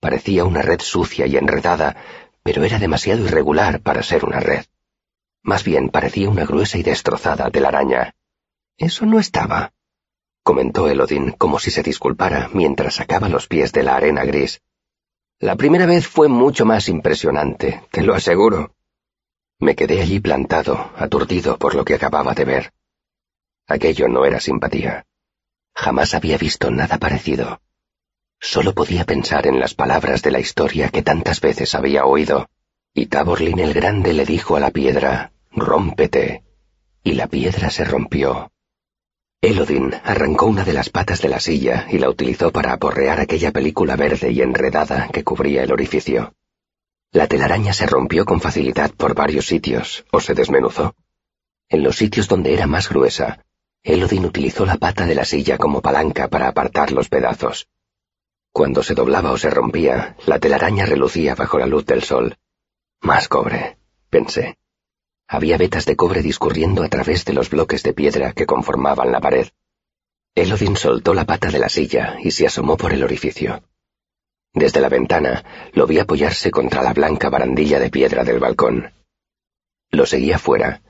Parecía 0.00 0.44
una 0.44 0.62
red 0.62 0.80
sucia 0.80 1.26
y 1.26 1.36
enredada, 1.36 1.96
pero 2.42 2.64
era 2.64 2.78
demasiado 2.78 3.24
irregular 3.24 3.80
para 3.80 4.02
ser 4.02 4.24
una 4.24 4.40
red. 4.40 4.64
Más 5.42 5.64
bien 5.64 5.90
parecía 5.90 6.30
una 6.30 6.44
gruesa 6.44 6.78
y 6.78 6.82
destrozada 6.82 7.50
telaraña. 7.50 8.14
Eso 8.76 9.06
no 9.06 9.18
estaba, 9.18 9.72
comentó 10.42 10.88
Elodin 10.88 11.32
como 11.32 11.58
si 11.58 11.70
se 11.70 11.82
disculpara 11.82 12.50
mientras 12.52 12.96
sacaba 12.96 13.28
los 13.28 13.46
pies 13.46 13.72
de 13.72 13.82
la 13.82 13.96
arena 13.96 14.24
gris. 14.24 14.60
La 15.38 15.56
primera 15.56 15.86
vez 15.86 16.06
fue 16.06 16.28
mucho 16.28 16.64
más 16.64 16.88
impresionante, 16.88 17.82
te 17.90 18.02
lo 18.02 18.14
aseguro. 18.14 18.74
Me 19.58 19.74
quedé 19.74 20.00
allí 20.00 20.20
plantado, 20.20 20.90
aturdido 20.96 21.58
por 21.58 21.74
lo 21.74 21.84
que 21.84 21.94
acababa 21.94 22.34
de 22.34 22.44
ver. 22.44 22.72
Aquello 23.66 24.08
no 24.08 24.24
era 24.24 24.40
simpatía. 24.40 25.04
Jamás 25.74 26.14
había 26.14 26.36
visto 26.38 26.70
nada 26.70 26.98
parecido. 26.98 27.60
Solo 28.40 28.74
podía 28.74 29.04
pensar 29.04 29.46
en 29.46 29.58
las 29.58 29.74
palabras 29.74 30.22
de 30.22 30.30
la 30.30 30.40
historia 30.40 30.90
que 30.90 31.02
tantas 31.02 31.40
veces 31.40 31.74
había 31.74 32.04
oído, 32.04 32.48
y 32.94 33.06
Taborlin 33.06 33.58
el 33.58 33.72
Grande 33.72 34.12
le 34.12 34.26
dijo 34.26 34.56
a 34.56 34.60
la 34.60 34.70
piedra, 34.70 35.32
Rómpete, 35.52 36.44
y 37.02 37.14
la 37.14 37.26
piedra 37.26 37.70
se 37.70 37.84
rompió. 37.84 38.51
Elodin 39.44 39.92
arrancó 40.04 40.46
una 40.46 40.62
de 40.62 40.72
las 40.72 40.88
patas 40.88 41.20
de 41.20 41.28
la 41.28 41.40
silla 41.40 41.88
y 41.90 41.98
la 41.98 42.08
utilizó 42.08 42.52
para 42.52 42.72
aporrear 42.72 43.18
aquella 43.18 43.50
película 43.50 43.96
verde 43.96 44.30
y 44.30 44.40
enredada 44.40 45.08
que 45.12 45.24
cubría 45.24 45.64
el 45.64 45.72
orificio. 45.72 46.34
La 47.10 47.26
telaraña 47.26 47.72
se 47.72 47.86
rompió 47.86 48.24
con 48.24 48.40
facilidad 48.40 48.92
por 48.92 49.16
varios 49.16 49.46
sitios, 49.46 50.06
o 50.12 50.20
se 50.20 50.34
desmenuzó. 50.34 50.94
En 51.68 51.82
los 51.82 51.96
sitios 51.96 52.28
donde 52.28 52.54
era 52.54 52.68
más 52.68 52.88
gruesa, 52.88 53.44
Elodin 53.82 54.26
utilizó 54.26 54.64
la 54.64 54.76
pata 54.76 55.06
de 55.06 55.16
la 55.16 55.24
silla 55.24 55.58
como 55.58 55.82
palanca 55.82 56.28
para 56.28 56.46
apartar 56.46 56.92
los 56.92 57.08
pedazos. 57.08 57.66
Cuando 58.52 58.84
se 58.84 58.94
doblaba 58.94 59.32
o 59.32 59.38
se 59.38 59.50
rompía, 59.50 60.14
la 60.24 60.38
telaraña 60.38 60.86
relucía 60.86 61.34
bajo 61.34 61.58
la 61.58 61.66
luz 61.66 61.84
del 61.84 62.04
sol. 62.04 62.36
Más 63.00 63.26
cobre, 63.26 63.76
pensé. 64.08 64.56
Había 65.32 65.56
vetas 65.56 65.86
de 65.86 65.96
cobre 65.96 66.20
discurriendo 66.20 66.82
a 66.82 66.90
través 66.90 67.24
de 67.24 67.32
los 67.32 67.48
bloques 67.48 67.82
de 67.82 67.94
piedra 67.94 68.34
que 68.34 68.44
conformaban 68.44 69.10
la 69.10 69.18
pared. 69.18 69.48
Elodin 70.34 70.76
soltó 70.76 71.14
la 71.14 71.24
pata 71.24 71.48
de 71.48 71.58
la 71.58 71.70
silla 71.70 72.18
y 72.22 72.32
se 72.32 72.46
asomó 72.46 72.76
por 72.76 72.92
el 72.92 73.02
orificio. 73.02 73.62
Desde 74.52 74.82
la 74.82 74.90
ventana 74.90 75.42
lo 75.72 75.86
vi 75.86 76.00
apoyarse 76.00 76.50
contra 76.50 76.82
la 76.82 76.92
blanca 76.92 77.30
barandilla 77.30 77.78
de 77.78 77.88
piedra 77.88 78.24
del 78.24 78.40
balcón. 78.40 78.92
Lo 79.90 80.04
seguía 80.04 80.38
fuera. 80.38 80.82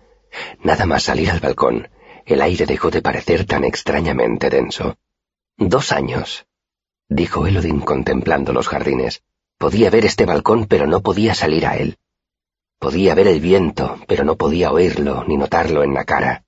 Nada 0.64 0.86
más 0.86 1.04
salir 1.04 1.30
al 1.30 1.38
balcón, 1.38 1.88
el 2.26 2.42
aire 2.42 2.66
dejó 2.66 2.90
de 2.90 3.00
parecer 3.00 3.46
tan 3.46 3.62
extrañamente 3.62 4.50
denso. 4.50 4.96
Dos 5.56 5.92
años, 5.92 6.46
dijo 7.08 7.46
Elodin 7.46 7.78
contemplando 7.78 8.52
los 8.52 8.66
jardines. 8.66 9.22
Podía 9.56 9.88
ver 9.88 10.04
este 10.04 10.26
balcón, 10.26 10.66
pero 10.66 10.88
no 10.88 11.00
podía 11.00 11.32
salir 11.32 11.64
a 11.64 11.76
él. 11.76 11.96
Podía 12.82 13.14
ver 13.14 13.28
el 13.28 13.38
viento, 13.38 14.00
pero 14.08 14.24
no 14.24 14.34
podía 14.34 14.72
oírlo 14.72 15.22
ni 15.28 15.36
notarlo 15.36 15.84
en 15.84 15.94
la 15.94 16.04
cara. 16.04 16.42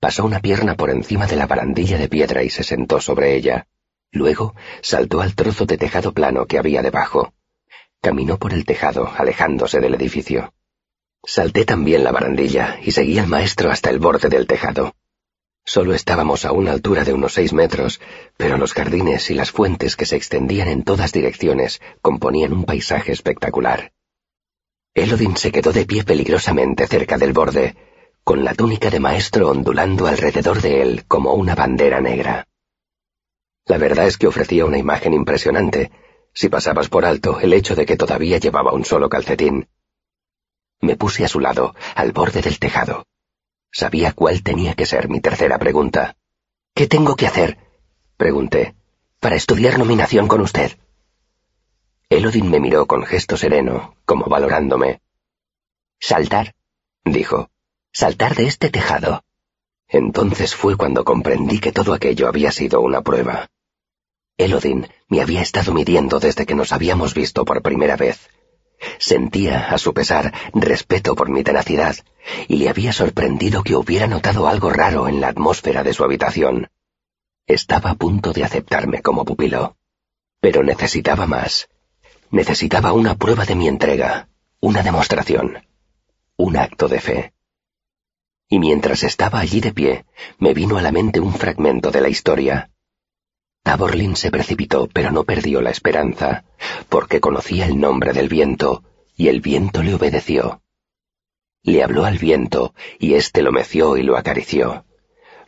Pasó 0.00 0.24
una 0.24 0.40
pierna 0.40 0.74
por 0.74 0.90
encima 0.90 1.28
de 1.28 1.36
la 1.36 1.46
barandilla 1.46 1.96
de 1.96 2.08
piedra 2.08 2.42
y 2.42 2.50
se 2.50 2.64
sentó 2.64 3.00
sobre 3.00 3.36
ella. 3.36 3.68
Luego 4.10 4.56
saltó 4.82 5.20
al 5.20 5.36
trozo 5.36 5.66
de 5.66 5.78
tejado 5.78 6.12
plano 6.12 6.46
que 6.46 6.58
había 6.58 6.82
debajo. 6.82 7.34
Caminó 8.00 8.36
por 8.36 8.52
el 8.52 8.64
tejado, 8.64 9.12
alejándose 9.16 9.78
del 9.78 9.94
edificio. 9.94 10.52
Salté 11.22 11.64
también 11.64 12.02
la 12.02 12.10
barandilla 12.10 12.80
y 12.82 12.90
seguí 12.90 13.20
al 13.20 13.28
maestro 13.28 13.70
hasta 13.70 13.90
el 13.90 14.00
borde 14.00 14.28
del 14.28 14.48
tejado. 14.48 14.96
Solo 15.64 15.94
estábamos 15.94 16.44
a 16.46 16.50
una 16.50 16.72
altura 16.72 17.04
de 17.04 17.12
unos 17.12 17.34
seis 17.34 17.52
metros, 17.52 18.00
pero 18.36 18.58
los 18.58 18.72
jardines 18.72 19.30
y 19.30 19.34
las 19.34 19.52
fuentes 19.52 19.94
que 19.94 20.06
se 20.06 20.16
extendían 20.16 20.66
en 20.66 20.82
todas 20.82 21.12
direcciones 21.12 21.80
componían 22.02 22.54
un 22.54 22.64
paisaje 22.64 23.12
espectacular. 23.12 23.92
Elodin 24.94 25.36
se 25.36 25.52
quedó 25.52 25.72
de 25.72 25.86
pie 25.86 26.02
peligrosamente 26.02 26.86
cerca 26.86 27.16
del 27.16 27.32
borde, 27.32 27.76
con 28.24 28.44
la 28.44 28.54
túnica 28.54 28.90
de 28.90 29.00
maestro 29.00 29.50
ondulando 29.50 30.06
alrededor 30.06 30.60
de 30.60 30.82
él 30.82 31.04
como 31.06 31.34
una 31.34 31.54
bandera 31.54 32.00
negra. 32.00 32.46
La 33.66 33.78
verdad 33.78 34.06
es 34.06 34.18
que 34.18 34.26
ofrecía 34.26 34.64
una 34.64 34.78
imagen 34.78 35.14
impresionante, 35.14 35.92
si 36.34 36.48
pasabas 36.48 36.88
por 36.88 37.04
alto 37.04 37.38
el 37.40 37.52
hecho 37.52 37.76
de 37.76 37.86
que 37.86 37.96
todavía 37.96 38.38
llevaba 38.38 38.72
un 38.72 38.84
solo 38.84 39.08
calcetín. 39.08 39.68
Me 40.80 40.96
puse 40.96 41.24
a 41.24 41.28
su 41.28 41.40
lado, 41.40 41.74
al 41.94 42.12
borde 42.12 42.42
del 42.42 42.58
tejado. 42.58 43.06
Sabía 43.70 44.12
cuál 44.12 44.42
tenía 44.42 44.74
que 44.74 44.86
ser 44.86 45.08
mi 45.08 45.20
tercera 45.20 45.58
pregunta. 45.58 46.16
¿Qué 46.74 46.86
tengo 46.86 47.14
que 47.14 47.26
hacer? 47.26 47.58
pregunté. 48.16 48.74
para 49.20 49.36
estudiar 49.36 49.78
nominación 49.78 50.26
con 50.26 50.40
usted. 50.40 50.72
Elodin 52.10 52.50
me 52.50 52.58
miró 52.58 52.86
con 52.86 53.04
gesto 53.04 53.36
sereno, 53.36 53.94
como 54.04 54.26
valorándome. 54.26 55.00
Saltar, 56.00 56.56
dijo, 57.04 57.50
saltar 57.92 58.34
de 58.34 58.48
este 58.48 58.68
tejado. 58.68 59.22
Entonces 59.86 60.56
fue 60.56 60.76
cuando 60.76 61.04
comprendí 61.04 61.60
que 61.60 61.70
todo 61.70 61.94
aquello 61.94 62.26
había 62.26 62.50
sido 62.50 62.80
una 62.80 63.02
prueba. 63.02 63.46
Elodin 64.36 64.88
me 65.06 65.20
había 65.20 65.40
estado 65.40 65.72
midiendo 65.72 66.18
desde 66.18 66.46
que 66.46 66.56
nos 66.56 66.72
habíamos 66.72 67.14
visto 67.14 67.44
por 67.44 67.62
primera 67.62 67.94
vez. 67.94 68.28
Sentía, 68.98 69.70
a 69.70 69.78
su 69.78 69.94
pesar, 69.94 70.34
respeto 70.52 71.14
por 71.14 71.28
mi 71.28 71.44
tenacidad, 71.44 71.94
y 72.48 72.56
le 72.56 72.70
había 72.70 72.92
sorprendido 72.92 73.62
que 73.62 73.76
hubiera 73.76 74.08
notado 74.08 74.48
algo 74.48 74.70
raro 74.70 75.06
en 75.06 75.20
la 75.20 75.28
atmósfera 75.28 75.84
de 75.84 75.94
su 75.94 76.02
habitación. 76.02 76.70
Estaba 77.46 77.90
a 77.90 77.94
punto 77.94 78.32
de 78.32 78.42
aceptarme 78.42 79.00
como 79.00 79.24
pupilo. 79.24 79.76
Pero 80.40 80.64
necesitaba 80.64 81.28
más. 81.28 81.68
Necesitaba 82.30 82.92
una 82.92 83.16
prueba 83.16 83.44
de 83.44 83.56
mi 83.56 83.66
entrega, 83.66 84.28
una 84.60 84.82
demostración, 84.82 85.66
un 86.36 86.56
acto 86.56 86.86
de 86.86 87.00
fe. 87.00 87.32
Y 88.48 88.60
mientras 88.60 89.02
estaba 89.02 89.40
allí 89.40 89.60
de 89.60 89.72
pie, 89.72 90.04
me 90.38 90.54
vino 90.54 90.78
a 90.78 90.82
la 90.82 90.92
mente 90.92 91.18
un 91.18 91.34
fragmento 91.34 91.90
de 91.90 92.00
la 92.00 92.08
historia. 92.08 92.70
Taborlin 93.64 94.14
se 94.14 94.30
precipitó, 94.30 94.88
pero 94.92 95.10
no 95.10 95.24
perdió 95.24 95.60
la 95.60 95.70
esperanza, 95.70 96.44
porque 96.88 97.20
conocía 97.20 97.66
el 97.66 97.80
nombre 97.80 98.12
del 98.12 98.28
viento, 98.28 98.84
y 99.16 99.28
el 99.28 99.40
viento 99.40 99.82
le 99.82 99.94
obedeció. 99.94 100.62
Le 101.62 101.82
habló 101.82 102.04
al 102.04 102.18
viento, 102.18 102.74
y 102.98 103.14
éste 103.14 103.42
lo 103.42 103.50
meció 103.50 103.96
y 103.96 104.02
lo 104.02 104.16
acarició. 104.16 104.84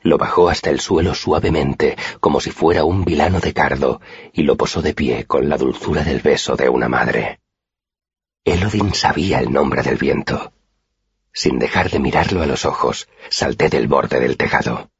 Lo 0.02 0.18
bajó 0.18 0.48
hasta 0.48 0.70
el 0.70 0.80
suelo 0.80 1.14
suavemente, 1.14 1.96
como 2.20 2.40
si 2.40 2.50
fuera 2.50 2.84
un 2.84 3.04
vilano 3.04 3.40
de 3.40 3.52
cardo, 3.52 4.00
y 4.32 4.42
lo 4.42 4.56
posó 4.56 4.82
de 4.82 4.94
pie 4.94 5.26
con 5.26 5.48
la 5.48 5.56
dulzura 5.56 6.02
del 6.02 6.20
beso 6.20 6.56
de 6.56 6.68
una 6.68 6.88
madre. 6.88 7.40
Elodin 8.44 8.94
sabía 8.94 9.38
el 9.38 9.52
nombre 9.52 9.82
del 9.82 9.96
viento. 9.96 10.52
Sin 11.32 11.58
dejar 11.58 11.90
de 11.90 12.00
mirarlo 12.00 12.42
a 12.42 12.46
los 12.46 12.64
ojos, 12.64 13.08
salté 13.30 13.68
del 13.68 13.86
borde 13.86 14.18
del 14.18 14.36
tejado. 14.36 14.90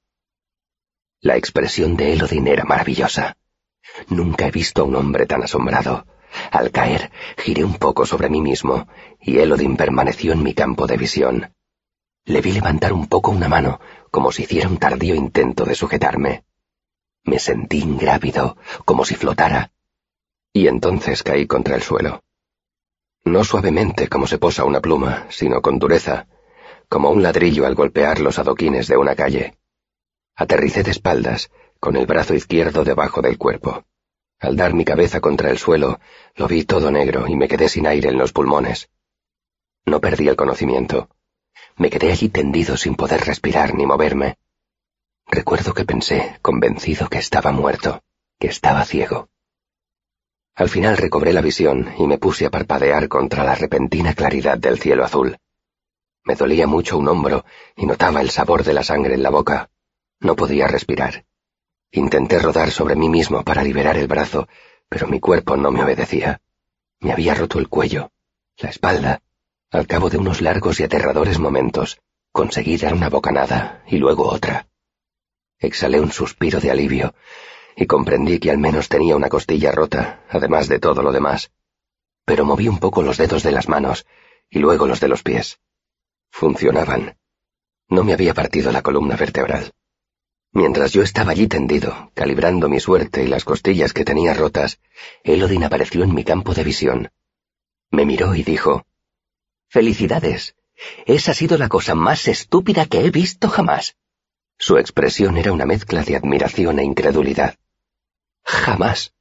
La 1.21 1.37
expresión 1.37 1.97
de 1.97 2.13
Elodin 2.13 2.47
era 2.47 2.65
maravillosa. 2.65 3.37
Nunca 4.09 4.47
he 4.47 4.51
visto 4.51 4.83
a 4.83 4.85
un 4.85 4.95
hombre 4.95 5.27
tan 5.27 5.43
asombrado. 5.43 6.07
Al 6.51 6.71
caer, 6.71 7.11
giré 7.37 7.65
un 7.65 7.75
poco 7.75 8.07
sobre 8.07 8.31
mí 8.31 8.41
mismo, 8.41 8.87
y 9.21 9.39
Elodin 9.39 9.77
permaneció 9.77 10.33
en 10.33 10.43
mi 10.43 10.55
campo 10.55 10.87
de 10.87 10.97
visión. 10.97 11.53
Le 12.25 12.41
vi 12.41 12.53
levantar 12.53 12.93
un 12.93 13.09
poco 13.09 13.33
una 13.33 13.49
mano, 13.49 13.81
como 14.13 14.31
si 14.31 14.45
hiciera 14.45 14.69
un 14.69 14.77
tardío 14.77 15.17
intento 15.17 15.65
de 15.65 15.75
sujetarme. 15.75 16.45
Me 17.25 17.41
sentí 17.41 17.81
ingrávido, 17.81 18.57
como 18.85 19.05
si 19.05 19.17
flotara, 19.17 19.73
y 20.53 20.69
entonces 20.69 21.23
caí 21.23 21.47
contra 21.47 21.77
el 21.77 21.83
suelo. 21.83 22.23
No 23.25 23.43
suavemente 23.43 24.09
como 24.09 24.27
se 24.27 24.39
posa 24.39 24.65
una 24.65 24.81
pluma, 24.81 25.27
sino 25.31 25.63
con 25.63 25.79
dureza, 25.79 26.27
como 26.89 27.11
un 27.11 27.23
ladrillo 27.23 27.67
al 27.67 27.75
golpear 27.75 28.21
los 28.21 28.39
adoquines 28.39 28.87
de 28.87 28.99
una 28.99 29.15
calle. 29.15 29.57
Aterricé 30.35 30.83
de 30.83 30.91
espaldas, 30.91 31.51
con 31.81 31.97
el 31.97 32.07
brazo 32.07 32.35
izquierdo 32.35 32.85
debajo 32.85 33.23
del 33.23 33.39
cuerpo. 33.39 33.85
Al 34.41 34.57
dar 34.57 34.75
mi 34.75 34.85
cabeza 34.85 35.21
contra 35.21 35.51
el 35.51 35.59
suelo, 35.59 36.01
lo 36.35 36.49
vi 36.49 36.65
todo 36.65 36.91
negro 36.91 37.27
y 37.29 37.37
me 37.37 37.49
quedé 37.49 37.69
sin 37.69 37.87
aire 37.87 38.11
en 38.11 38.19
los 38.19 38.33
pulmones. 38.33 38.91
No 39.87 40.01
perdí 40.01 40.29
el 40.29 40.37
conocimiento. 40.37 41.09
Me 41.77 41.91
quedé 41.91 42.13
allí 42.13 42.29
tendido 42.29 42.77
sin 42.77 42.95
poder 42.95 43.21
respirar 43.23 43.75
ni 43.75 43.87
moverme. 43.87 44.39
Recuerdo 45.27 45.75
que 45.75 45.85
pensé, 45.85 46.39
convencido 46.43 47.09
que 47.09 47.19
estaba 47.19 47.53
muerto, 47.53 48.03
que 48.39 48.49
estaba 48.49 48.85
ciego. 48.85 49.29
Al 50.55 50.69
final 50.69 50.97
recobré 50.99 51.33
la 51.33 51.41
visión 51.41 51.95
y 51.99 52.07
me 52.07 52.19
puse 52.19 52.45
a 52.45 52.51
parpadear 52.51 53.09
contra 53.09 53.43
la 53.43 53.55
repentina 53.55 54.15
claridad 54.15 54.59
del 54.59 54.79
cielo 54.79 55.05
azul. 55.05 55.39
Me 56.25 56.35
dolía 56.35 56.67
mucho 56.67 56.99
un 56.99 57.09
hombro 57.09 57.45
y 57.75 57.87
notaba 57.87 58.21
el 58.21 58.31
sabor 58.31 58.63
de 58.63 58.75
la 58.75 58.85
sangre 58.85 59.15
en 59.15 59.23
la 59.23 59.31
boca. 59.31 59.71
No 60.21 60.37
podía 60.37 60.69
respirar. 60.69 61.25
Intenté 61.91 62.39
rodar 62.39 62.71
sobre 62.71 62.95
mí 62.95 63.09
mismo 63.09 63.43
para 63.43 63.63
liberar 63.63 63.97
el 63.97 64.07
brazo, 64.07 64.47
pero 64.89 65.09
mi 65.09 65.21
cuerpo 65.21 65.57
no 65.57 65.71
me 65.71 65.83
obedecía. 65.83 66.41
Me 67.01 67.13
había 67.13 67.35
roto 67.35 67.59
el 67.59 67.69
cuello, 67.69 68.13
la 68.59 68.69
espalda, 68.69 69.23
al 69.73 69.87
cabo 69.87 70.11
de 70.11 70.19
unos 70.19 70.43
largos 70.43 70.79
y 70.79 70.85
aterradores 70.85 71.39
momentos, 71.39 71.99
conseguí 72.31 72.77
dar 72.77 72.93
una 72.93 73.09
bocanada 73.09 73.83
y 73.87 73.97
luego 73.97 74.29
otra. 74.29 74.69
Exhalé 75.59 75.99
un 75.99 76.13
suspiro 76.13 76.61
de 76.61 76.71
alivio 76.71 77.15
y 77.75 77.87
comprendí 77.87 78.39
que 78.39 78.51
al 78.51 78.59
menos 78.59 78.91
tenía 78.91 79.17
una 79.17 79.31
costilla 79.31 79.73
rota, 79.73 80.25
además 80.29 80.69
de 80.69 80.79
todo 80.79 81.03
lo 81.03 81.11
demás. 81.11 81.53
Pero 82.27 82.45
moví 82.45 82.69
un 82.69 82.79
poco 82.79 83.03
los 83.03 83.17
dedos 83.17 83.43
de 83.43 83.53
las 83.53 83.67
manos 83.67 84.07
y 84.51 84.59
luego 84.59 84.87
los 84.87 85.01
de 85.01 85.09
los 85.09 85.23
pies. 85.23 85.59
Funcionaban. 86.31 87.17
No 87.89 88.05
me 88.05 88.13
había 88.13 88.35
partido 88.35 88.73
la 88.73 88.83
columna 88.83 89.17
vertebral. 89.17 89.73
Mientras 90.53 90.93
yo 90.93 91.03
estaba 91.03 91.33
allí 91.33 91.47
tendido, 91.47 92.11
calibrando 92.13 92.69
mi 92.69 92.79
suerte 92.79 93.25
y 93.25 93.27
las 93.27 93.45
costillas 93.45 93.95
que 93.95 94.05
tenía 94.05 94.35
rotas, 94.35 94.81
Elodin 95.25 95.65
apareció 95.65 96.05
en 96.05 96.15
mi 96.15 96.25
campo 96.25 96.53
de 96.53 96.63
visión. 96.63 97.11
Me 97.91 98.05
miró 98.05 98.35
y 98.35 98.43
dijo, 98.43 98.85
Felicidades. 99.73 100.55
Esa 101.07 101.31
ha 101.31 101.35
sido 101.35 101.57
la 101.57 101.71
cosa 101.71 101.95
más 101.95 102.29
estúpida 102.29 102.85
que 102.85 103.07
he 103.07 103.11
visto 103.11 103.49
jamás. 103.49 103.97
Su 104.59 104.77
expresión 104.77 105.39
era 105.39 105.51
una 105.51 105.65
mezcla 105.65 106.03
de 106.03 106.15
admiración 106.15 106.79
e 106.79 106.85
incredulidad. 106.85 107.55
Jamás. 108.45 109.15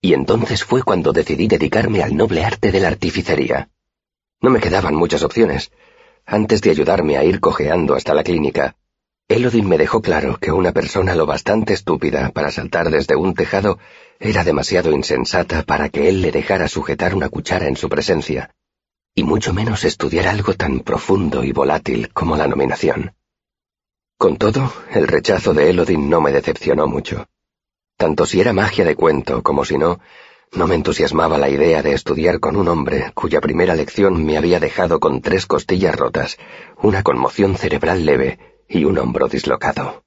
Y 0.00 0.14
entonces 0.14 0.64
fue 0.64 0.82
cuando 0.82 1.12
decidí 1.12 1.46
dedicarme 1.46 2.02
al 2.02 2.16
noble 2.16 2.44
arte 2.44 2.72
de 2.72 2.80
la 2.80 2.88
artificería. 2.88 3.70
No 4.40 4.50
me 4.50 4.58
quedaban 4.58 4.96
muchas 4.96 5.22
opciones. 5.22 5.70
Antes 6.24 6.62
de 6.62 6.70
ayudarme 6.70 7.16
a 7.16 7.22
ir 7.22 7.38
cojeando 7.38 7.94
hasta 7.94 8.12
la 8.12 8.24
clínica, 8.24 8.74
Elodin 9.28 9.68
me 9.68 9.78
dejó 9.78 10.02
claro 10.02 10.36
que 10.40 10.50
una 10.50 10.72
persona 10.72 11.14
lo 11.14 11.26
bastante 11.26 11.74
estúpida 11.74 12.32
para 12.32 12.50
saltar 12.50 12.90
desde 12.90 13.14
un 13.14 13.34
tejado 13.34 13.78
era 14.18 14.42
demasiado 14.42 14.90
insensata 14.90 15.62
para 15.62 15.90
que 15.90 16.08
él 16.08 16.22
le 16.22 16.32
dejara 16.32 16.66
sujetar 16.66 17.14
una 17.14 17.28
cuchara 17.28 17.68
en 17.68 17.76
su 17.76 17.88
presencia 17.88 18.55
y 19.18 19.24
mucho 19.24 19.54
menos 19.54 19.84
estudiar 19.84 20.28
algo 20.28 20.52
tan 20.52 20.80
profundo 20.80 21.42
y 21.42 21.50
volátil 21.50 22.12
como 22.12 22.36
la 22.36 22.46
nominación. 22.46 23.14
Con 24.18 24.36
todo, 24.36 24.72
el 24.92 25.08
rechazo 25.08 25.54
de 25.54 25.70
Elodin 25.70 26.10
no 26.10 26.20
me 26.20 26.32
decepcionó 26.32 26.86
mucho. 26.86 27.26
Tanto 27.96 28.26
si 28.26 28.42
era 28.42 28.52
magia 28.52 28.84
de 28.84 28.94
cuento 28.94 29.42
como 29.42 29.64
si 29.64 29.78
no, 29.78 30.00
no 30.52 30.66
me 30.66 30.74
entusiasmaba 30.74 31.38
la 31.38 31.48
idea 31.48 31.82
de 31.82 31.94
estudiar 31.94 32.40
con 32.40 32.56
un 32.56 32.68
hombre 32.68 33.10
cuya 33.14 33.40
primera 33.40 33.74
lección 33.74 34.24
me 34.24 34.36
había 34.36 34.60
dejado 34.60 35.00
con 35.00 35.22
tres 35.22 35.46
costillas 35.46 35.96
rotas, 35.96 36.36
una 36.82 37.02
conmoción 37.02 37.56
cerebral 37.56 38.04
leve 38.04 38.38
y 38.68 38.84
un 38.84 38.98
hombro 38.98 39.28
dislocado. 39.28 40.05